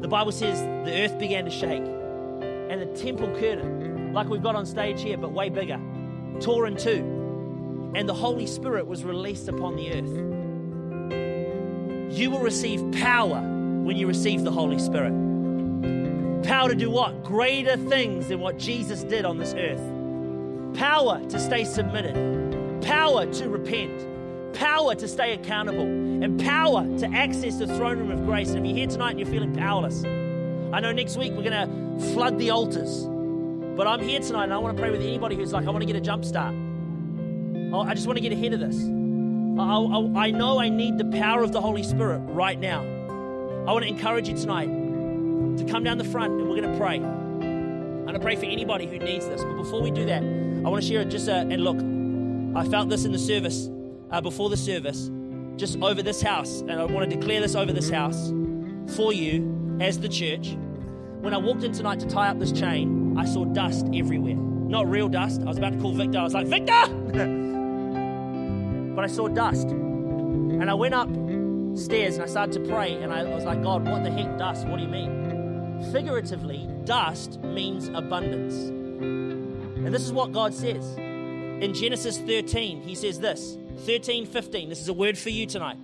[0.01, 4.55] the Bible says the earth began to shake and the temple curtain, like we've got
[4.55, 5.79] on stage here, but way bigger,
[6.41, 7.91] tore in two.
[7.95, 10.13] And the Holy Spirit was released upon the earth.
[12.15, 15.30] You will receive power when you receive the Holy Spirit.
[16.43, 17.23] Power to do what?
[17.23, 19.81] Greater things than what Jesus did on this earth.
[20.77, 22.81] Power to stay submitted.
[22.81, 24.07] Power to repent.
[24.55, 25.83] Power to stay accountable.
[25.83, 28.49] And power to access the throne room of grace.
[28.49, 31.99] And if you're here tonight and you're feeling powerless, I know next week we're going
[31.99, 33.05] to flood the altars.
[33.75, 35.81] But I'm here tonight and I want to pray with anybody who's like, I want
[35.81, 36.55] to get a jump start.
[37.73, 38.77] Oh, I just want to get ahead of this.
[39.59, 42.81] I, I, I know I need the power of the Holy Spirit right now.
[42.81, 44.80] I want to encourage you tonight
[45.57, 46.95] to come down the front and we're going to pray.
[46.95, 49.43] I'm going to pray for anybody who needs this.
[49.43, 51.77] But before we do that, I want to share just a, and look,
[52.55, 53.69] I felt this in the service,
[54.11, 55.09] uh, before the service,
[55.57, 56.61] just over this house.
[56.61, 58.31] And I want to declare this over this house
[58.95, 60.57] for you as the church,
[61.21, 64.35] when I walked in tonight to tie up this chain, I saw dust everywhere.
[64.35, 65.41] Not real dust.
[65.41, 66.19] I was about to call Victor.
[66.19, 66.87] I was like, Victor!
[68.95, 69.69] but I saw dust.
[69.69, 74.03] And I went upstairs and I started to pray and I was like, God, what
[74.03, 74.67] the heck, dust?
[74.67, 75.30] What do you mean?
[75.91, 78.55] Figuratively, dust means abundance.
[79.85, 80.95] And this is what God says.
[80.97, 84.69] In Genesis 13, he says this 13, 15.
[84.69, 85.77] This is a word for you tonight.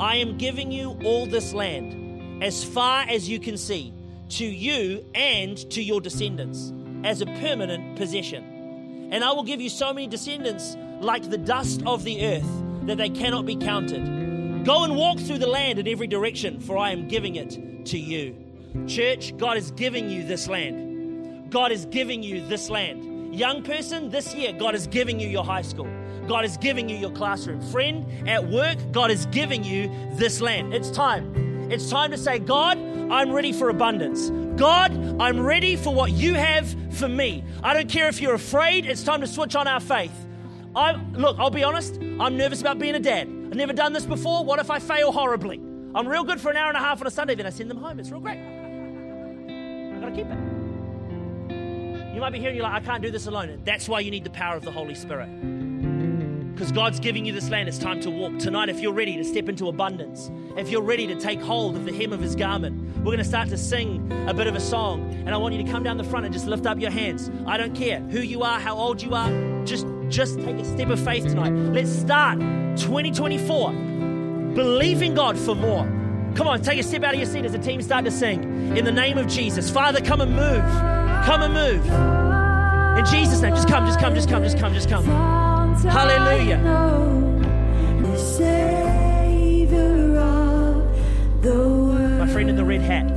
[0.00, 3.92] I am giving you all this land as far as you can see,
[4.30, 6.72] to you and to your descendants,
[7.04, 9.08] as a permanent possession.
[9.10, 12.98] And I will give you so many descendants like the dust of the earth that
[12.98, 14.64] they cannot be counted.
[14.64, 17.98] Go and walk through the land in every direction, for I am giving it to
[17.98, 18.47] you.
[18.86, 21.50] Church, God is giving you this land.
[21.50, 23.34] God is giving you this land.
[23.34, 25.88] Young person, this year, God is giving you your high school.
[26.26, 27.60] God is giving you your classroom.
[27.60, 30.74] Friend, at work, God is giving you this land.
[30.74, 31.70] It's time.
[31.70, 32.78] It's time to say, God,
[33.10, 34.30] I'm ready for abundance.
[34.60, 37.44] God, I'm ready for what you have for me.
[37.62, 40.12] I don't care if you're afraid, it's time to switch on our faith.
[40.74, 43.26] I look, I'll be honest, I'm nervous about being a dad.
[43.28, 44.44] I've never done this before.
[44.44, 45.60] What if I fail horribly?
[45.94, 47.70] I'm real good for an hour and a half on a Sunday, then I send
[47.70, 47.98] them home.
[47.98, 48.57] It's real great.
[50.18, 52.12] Keep it.
[52.12, 53.60] You might be hearing, you're like, I can't do this alone.
[53.64, 55.28] That's why you need the power of the Holy Spirit
[56.54, 57.68] because God's giving you this land.
[57.68, 58.36] It's time to walk.
[58.40, 61.84] Tonight, if you're ready to step into abundance, if you're ready to take hold of
[61.84, 64.60] the hem of his garment, we're going to start to sing a bit of a
[64.60, 65.08] song.
[65.24, 67.30] And I want you to come down the front and just lift up your hands.
[67.46, 69.30] I don't care who you are, how old you are,
[69.64, 71.52] just, just take a step of faith tonight.
[71.52, 73.70] Let's start 2024
[74.56, 75.97] believing God for more.
[76.38, 78.76] Come on, take a step out of your seat as the team start to sing.
[78.76, 79.68] In the name of Jesus.
[79.68, 80.62] Father, come and move.
[81.26, 81.84] Come and move.
[82.96, 85.04] In Jesus' name, just come, just come, just come, just come, just come.
[85.04, 86.58] Hallelujah.
[92.18, 93.10] My friend in the red hat.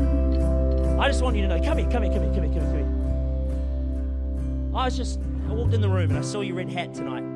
[0.99, 1.63] I just want you to know.
[1.63, 4.75] Come here, come here, come here, come here, come here, come here.
[4.75, 7.30] I was just, I walked in the room and I saw your red hat tonight.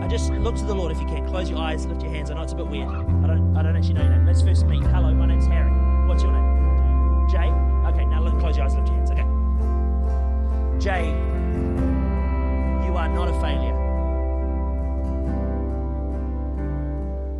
[0.00, 1.26] I just look to the Lord if you can.
[1.26, 2.30] Close your eyes, lift your hands.
[2.30, 2.88] I know it's a bit weird.
[2.88, 4.26] I don't, I don't actually know your name.
[4.26, 4.82] Let's first meet.
[4.84, 5.70] Hello, my name's Harry.
[6.08, 7.28] What's your name?
[7.28, 7.50] Jay.
[7.88, 9.10] Okay, now look, close your eyes, lift your hands.
[9.10, 9.24] Okay.
[10.78, 11.08] Jay,
[12.86, 13.74] you are not a failure.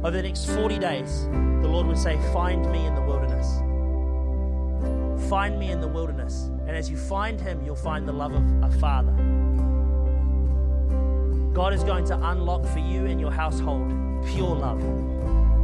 [0.04, 3.46] Over the next 40 days, the Lord would say, Find me in the wilderness.
[5.28, 6.50] Find me in the wilderness.
[6.66, 9.38] And as you find Him, you'll find the love of a father.
[11.59, 13.90] God is going to unlock for you and your household
[14.24, 14.80] pure love.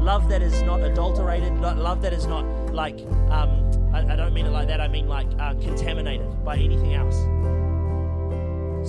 [0.00, 2.98] Love that is not adulterated, love that is not like,
[3.30, 6.94] um, I, I, don't mean it like that, I mean like uh, contaminated by anything
[6.94, 7.14] else.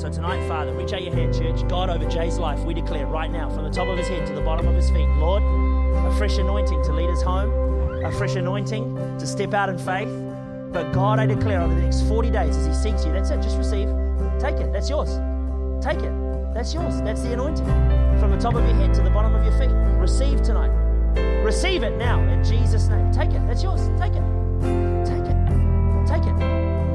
[0.01, 1.67] So tonight, Father, reach out your hand, church.
[1.69, 4.33] God, over Jay's life, we declare right now, from the top of his head to
[4.33, 7.51] the bottom of his feet, Lord, a fresh anointing to lead us home,
[8.03, 10.09] a fresh anointing to step out in faith.
[10.73, 13.43] But God, I declare over the next 40 days as he seeks you, that's it,
[13.43, 13.89] just receive.
[14.39, 15.19] Take it, that's yours.
[15.85, 16.24] Take it,
[16.55, 17.01] that's yours.
[17.01, 17.65] That's the anointing.
[18.19, 19.69] From the top of your head to the bottom of your feet.
[19.99, 20.71] Receive tonight.
[21.43, 23.11] Receive it now in Jesus' name.
[23.11, 23.81] Take it, that's yours.
[23.99, 24.23] Take it.
[25.05, 25.37] Take it.
[26.07, 26.39] Take it.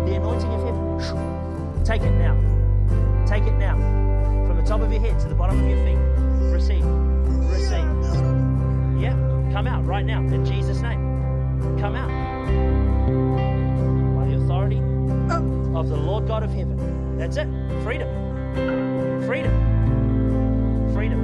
[0.06, 1.84] The anointing of heaven.
[1.84, 2.34] Take it now.
[3.26, 3.76] Take it now.
[4.46, 5.98] From the top of your head to the bottom of your feet.
[6.50, 6.84] Receive.
[7.52, 7.84] Receive.
[8.98, 9.12] Yeah.
[9.52, 10.98] Come out right now in Jesus' name.
[11.78, 12.08] Come out.
[14.16, 14.80] By the authority
[15.30, 15.78] oh.
[15.78, 17.18] of the Lord God of heaven.
[17.18, 17.46] That's it.
[17.84, 18.89] Freedom.
[19.27, 19.53] Freedom.
[20.95, 21.21] Freedom.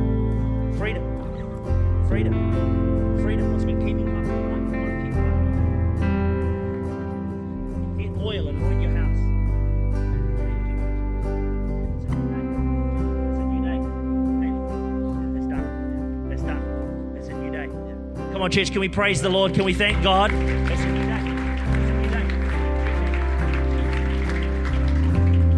[0.77, 1.05] Freedom.
[2.09, 2.35] Freedom.
[3.23, 3.53] Freedom.
[3.53, 4.25] What's been keeping you up?
[7.99, 9.17] Get oil and anoint your house.
[13.33, 13.79] It's a new day.
[15.39, 15.65] It's done.
[16.31, 16.63] It's done.
[17.17, 17.69] It's a new day.
[18.33, 18.71] Come on, church.
[18.71, 19.55] Can we praise the Lord?
[19.55, 20.31] Can we thank God?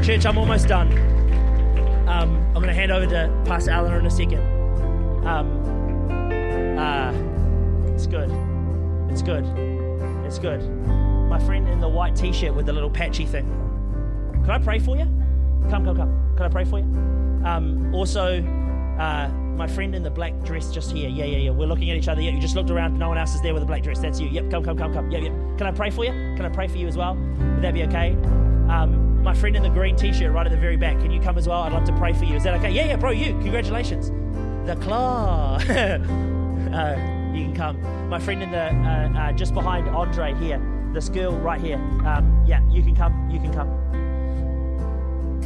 [0.04, 1.07] Church, I'm almost done.
[2.58, 4.40] I'm going to hand over to Pastor Eleanor in a second.
[5.24, 7.12] Um, uh,
[7.94, 8.28] it's good.
[9.12, 9.44] It's good.
[10.26, 10.68] It's good.
[11.28, 13.46] My friend in the white t-shirt with the little patchy thing.
[14.42, 15.04] Can I pray for you?
[15.70, 16.34] Come, come, come.
[16.36, 16.84] Can I pray for you?
[17.46, 18.42] Um, also,
[18.98, 21.08] uh, my friend in the black dress just here.
[21.08, 21.50] Yeah, yeah, yeah.
[21.50, 22.22] We're looking at each other.
[22.22, 22.98] Yeah, you just looked around.
[22.98, 24.00] No one else is there with a black dress.
[24.00, 24.30] That's you.
[24.30, 25.12] Yep, come, come, come, come.
[25.12, 25.32] Yep, yep.
[25.58, 26.10] Can I pray for you?
[26.10, 27.14] Can I pray for you as well?
[27.14, 28.16] Would that be okay?
[28.68, 30.98] Um, my friend in the green t-shirt right at the very back.
[31.00, 31.62] Can you come as well?
[31.62, 32.36] I'd love to pray for you.
[32.36, 32.70] Is that okay?
[32.70, 33.10] Yeah, yeah, bro.
[33.10, 33.32] You.
[33.40, 34.10] Congratulations.
[34.66, 35.56] The claw.
[35.68, 36.96] uh,
[37.34, 38.08] you can come.
[38.08, 40.60] My friend in the uh, uh, just behind Andre here.
[40.92, 41.76] This girl right here.
[41.76, 43.30] Um, yeah, you can come.
[43.30, 43.68] You can come.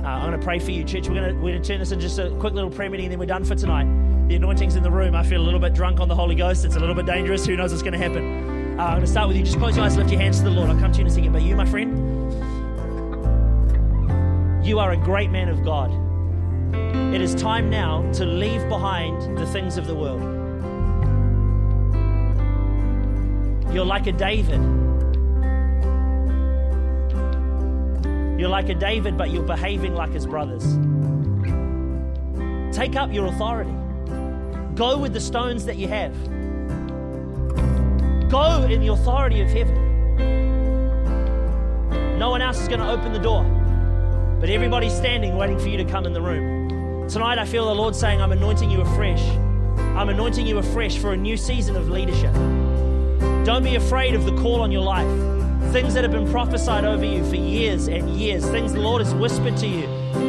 [0.05, 1.09] Uh, I'm going to pray for you, church.
[1.09, 3.13] We're going to, we're to turn this into just a quick little prayer meeting, and
[3.13, 3.85] then we're done for tonight.
[4.29, 5.15] The anointing's in the room.
[5.15, 6.65] I feel a little bit drunk on the Holy Ghost.
[6.65, 7.47] It's a little bit dangerous.
[7.47, 8.79] Who knows what's going to happen?
[8.79, 9.45] Uh, I'm going to start with you.
[9.45, 10.71] Just close your eyes, lift your hands to the Lord.
[10.71, 11.33] I'll come to you in a second.
[11.33, 12.12] But you, my friend,
[14.63, 15.91] you are a great man of God.
[17.15, 20.23] It is time now to leave behind the things of the world.
[23.75, 24.61] You're like a David.
[28.39, 30.65] You're like a David, but you're behaving like his brothers.
[32.75, 33.75] Take up your authority.
[34.75, 36.13] Go with the stones that you have.
[38.31, 39.79] Go in the authority of heaven.
[42.19, 43.45] No one else is going to open the door,
[44.43, 47.09] but everybody's standing waiting for you to come in the room.
[47.09, 49.23] Tonight, I feel the Lord saying, I'm anointing you afresh.
[49.95, 52.35] I'm anointing you afresh for a new season of leadership.
[53.47, 55.07] Don't be afraid of the call on your life.
[55.71, 59.15] Things that have been prophesied over you for years and years, things the Lord has
[59.15, 59.85] whispered to you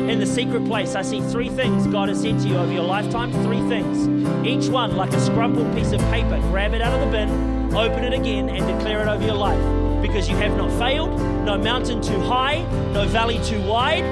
[0.08, 0.94] in the secret place.
[0.94, 3.32] I see three things God has said to you over your lifetime.
[3.42, 4.46] Three things.
[4.46, 6.38] Each one like a scrumpled piece of paper.
[6.52, 10.04] Grab it out of the bin, open it again, and declare it over your life.
[10.04, 12.62] Because you have not failed, no mountain too high,
[12.94, 14.04] no valley too wide.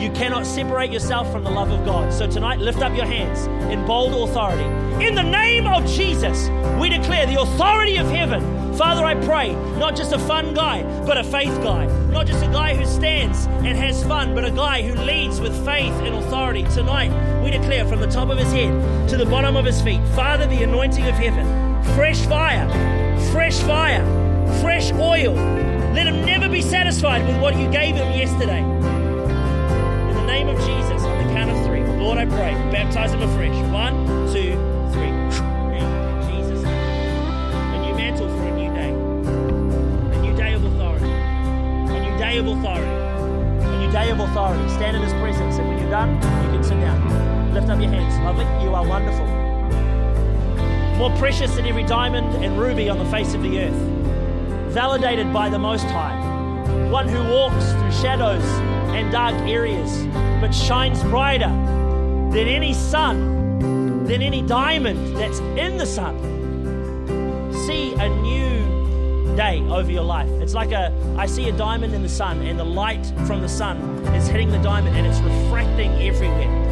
[0.00, 2.12] You cannot separate yourself from the love of God.
[2.12, 4.64] So tonight, lift up your hands in bold authority.
[5.04, 6.48] In the name of Jesus,
[6.80, 11.18] we declare the authority of heaven Father, I pray, not just a fun guy, but
[11.18, 11.84] a faith guy.
[12.06, 15.52] Not just a guy who stands and has fun, but a guy who leads with
[15.66, 16.62] faith and authority.
[16.62, 17.10] Tonight,
[17.44, 20.46] we declare from the top of his head to the bottom of his feet, Father,
[20.46, 21.44] the anointing of heaven,
[21.94, 22.66] fresh fire,
[23.32, 24.02] fresh fire,
[24.62, 25.36] fresh oil.
[25.94, 28.60] Let him never be satisfied with what you gave him yesterday.
[28.60, 33.22] In the name of Jesus, on the count of three, Lord, I pray, baptize him
[33.22, 33.56] afresh.
[33.72, 34.54] One, two,
[34.92, 35.10] three.
[36.30, 38.90] Jesus, a new mantle for a new day,
[40.16, 42.86] a new day of authority, a new day of authority,
[43.64, 44.68] a new day of authority.
[44.74, 47.52] Stand in his presence, and when you're done, you can sit down.
[47.52, 48.16] Lift up your hands.
[48.24, 48.46] Lovely.
[48.64, 49.26] You are wonderful.
[50.98, 53.89] More precious than every diamond and ruby on the face of the earth.
[54.70, 56.16] Validated by the Most High.
[56.90, 58.44] One who walks through shadows
[58.94, 60.06] and dark areas,
[60.40, 66.16] but shines brighter than any sun, than any diamond that's in the sun.
[67.66, 70.30] See a new day over your life.
[70.40, 73.48] It's like a, I see a diamond in the sun, and the light from the
[73.48, 73.78] sun
[74.14, 76.69] is hitting the diamond and it's refracting everywhere.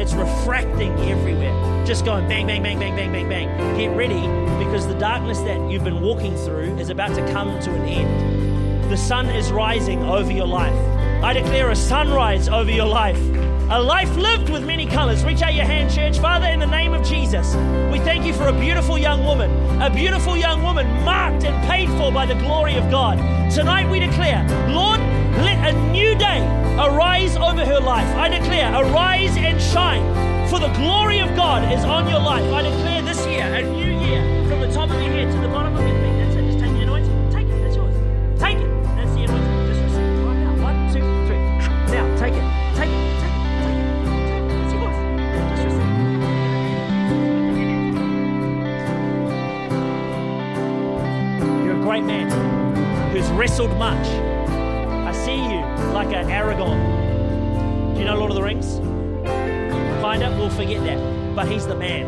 [0.00, 1.84] It's refracting everywhere.
[1.84, 3.76] Just going bang, bang, bang, bang, bang, bang, bang.
[3.76, 4.22] Get ready
[4.64, 8.90] because the darkness that you've been walking through is about to come to an end.
[8.90, 10.74] The sun is rising over your life.
[11.22, 13.20] I declare a sunrise over your life.
[13.70, 15.22] A life lived with many colors.
[15.22, 16.18] Reach out your hand, church.
[16.18, 17.54] Father, in the name of Jesus,
[17.92, 19.50] we thank you for a beautiful young woman,
[19.82, 23.18] a beautiful young woman marked and paid for by the glory of God.
[23.52, 24.98] Tonight we declare, Lord,
[25.44, 28.06] let a new day arise over her life.
[28.16, 30.02] I declare, arise and shine,
[30.48, 32.44] for the glory of God is on your life.
[32.52, 35.48] I declare this year, a new year, from the top of your head to the
[35.48, 36.16] bottom of your feet.
[36.18, 36.44] That's it.
[36.46, 37.30] Just take the anointing.
[37.30, 37.62] Take it.
[37.62, 37.94] That's yours.
[38.38, 38.68] Take it.
[38.96, 39.66] That's the anointing.
[39.68, 40.54] Just receive it right now.
[40.62, 41.38] One, two, three.
[41.92, 42.44] Now, take it.
[42.76, 42.98] Take it.
[43.20, 43.42] Take it.
[43.60, 43.86] Take it.
[44.64, 44.96] It's yours.
[45.50, 45.90] Just receive it.
[51.64, 52.30] You're a great man
[53.12, 54.06] who's wrestled much.
[56.00, 57.92] Like an Aragorn.
[57.92, 58.76] Do you know Lord of the Rings?
[60.02, 61.36] Kinda, we'll forget that.
[61.36, 62.06] But he's the man.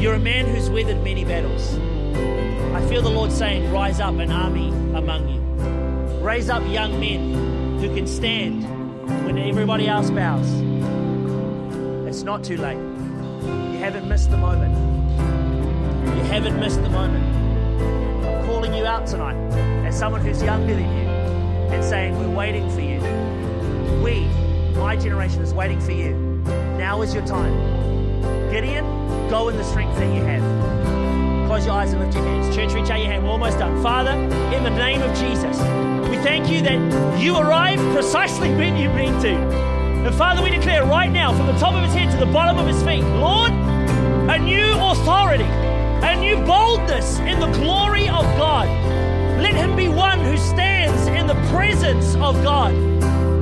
[0.00, 1.74] You're a man who's weathered many battles.
[2.74, 5.38] I feel the Lord saying, Rise up an army among you.
[6.24, 8.64] Raise up young men who can stand
[9.26, 10.50] when everybody else bows.
[12.08, 12.78] It's not too late.
[12.78, 14.74] You haven't missed the moment.
[16.16, 17.22] You haven't missed the moment.
[18.24, 19.36] I'm calling you out tonight
[19.86, 21.11] as someone who's younger than you
[21.72, 23.00] and saying, We're waiting for you.
[24.02, 24.26] We,
[24.78, 26.14] my generation, is waiting for you.
[26.76, 27.52] Now is your time.
[28.50, 28.84] Gideon,
[29.30, 31.46] go in the strength that you have.
[31.46, 32.54] Close your eyes and lift your hands.
[32.54, 33.24] Church, reach out your hand.
[33.24, 33.82] We're almost done.
[33.82, 35.56] Father, in the name of Jesus,
[36.10, 39.30] we thank you that you arrived precisely when you meant to.
[39.30, 42.58] And Father, we declare right now, from the top of his head to the bottom
[42.58, 48.68] of his feet, Lord, a new authority, a new boldness in the glory of God.
[49.40, 50.71] Let him be one who stands
[51.32, 52.74] the presence of God.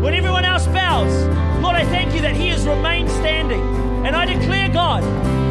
[0.01, 1.13] When everyone else bows,
[1.61, 3.61] Lord, I thank you that he has remained standing.
[4.07, 5.03] And I declare, God,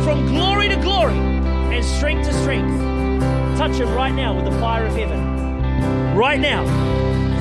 [0.06, 2.80] from glory to glory and strength to strength,
[3.58, 6.16] touch him right now with the fire of heaven.
[6.16, 6.64] Right now,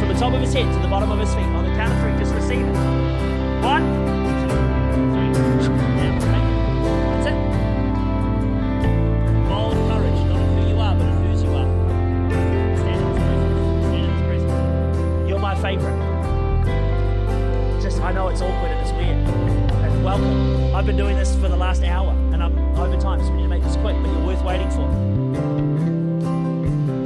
[0.00, 1.44] from the top of his head to the bottom of his feet.
[1.44, 3.62] On the count of three, just receive it.
[3.62, 4.07] One,
[18.30, 19.16] it's awkward and it's weird.
[19.16, 20.74] And welcome.
[20.74, 23.44] I've been doing this for the last hour, and I'm over time, so we need
[23.44, 24.84] to make this quick, but you're worth waiting for.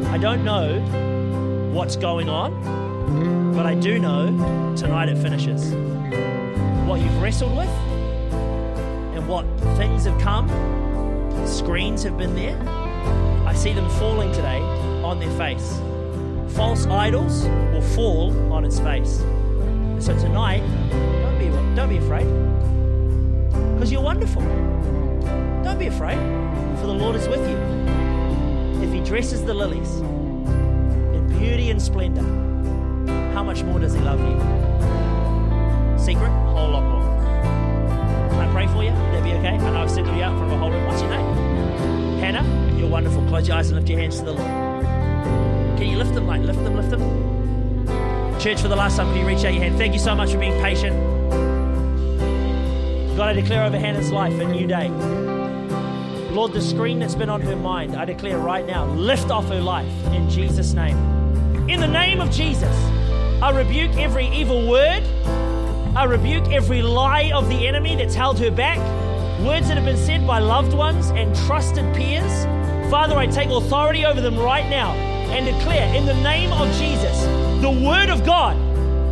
[0.09, 0.81] I don't know
[1.73, 4.27] what's going on, but I do know
[4.77, 5.73] tonight it finishes.
[6.87, 7.70] What you've wrestled with
[9.14, 9.47] and what
[9.77, 10.49] things have come,
[11.47, 12.59] screens have been there.
[13.47, 14.61] I see them falling today
[15.03, 15.79] on their face.
[16.57, 19.23] False idols will fall on its face.
[20.03, 21.46] So tonight, don't be,
[21.76, 22.26] don't be afraid,
[23.74, 24.42] because you're wonderful.
[25.62, 26.18] Don't be afraid,
[26.80, 27.57] for the Lord is with you.
[28.84, 32.24] If He dresses the lilies in beauty and splendor,
[33.32, 34.36] how much more does He love you?
[36.05, 36.26] Secret?
[36.26, 37.05] A whole lot more.
[38.30, 38.90] Can I pray for you?
[38.90, 39.55] Would that be okay?
[39.55, 40.84] I know I've singled you out from a whole room.
[40.84, 42.18] What's your name?
[42.18, 43.24] Hannah, you're wonderful.
[43.28, 44.50] Close your eyes and lift your hands to the Lord.
[45.78, 47.32] Can you lift them, like lift them, lift them?
[48.43, 49.78] Church, for the last time, can you reach out your hand?
[49.78, 50.99] Thank you so much for being patient.
[53.16, 54.88] God, I declare over Hannah's life a new day.
[56.32, 59.61] Lord, the screen that's been on her mind, I declare right now, lift off her
[59.61, 60.97] life in Jesus' name.
[61.68, 62.76] In the name of Jesus,
[63.40, 65.05] I rebuke every evil word.
[65.95, 68.78] I rebuke every lie of the enemy that's held her back.
[69.47, 72.45] Words that have been said by loved ones and trusted peers.
[72.90, 74.90] Father, I take authority over them right now
[75.30, 78.56] and declare in the name of Jesus the word of God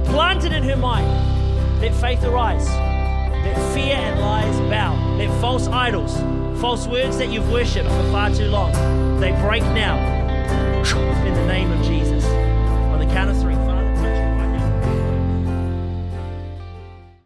[0.07, 1.07] planted in her mind.
[1.81, 2.69] Let faith arise.
[2.69, 4.97] Let fear and lies bow.
[5.19, 6.17] Let false idols,
[6.61, 8.73] false words that you've worshipped for far too long,
[9.21, 9.97] they break now
[11.25, 12.25] in the name of Jesus.
[12.25, 13.50] On the count of three.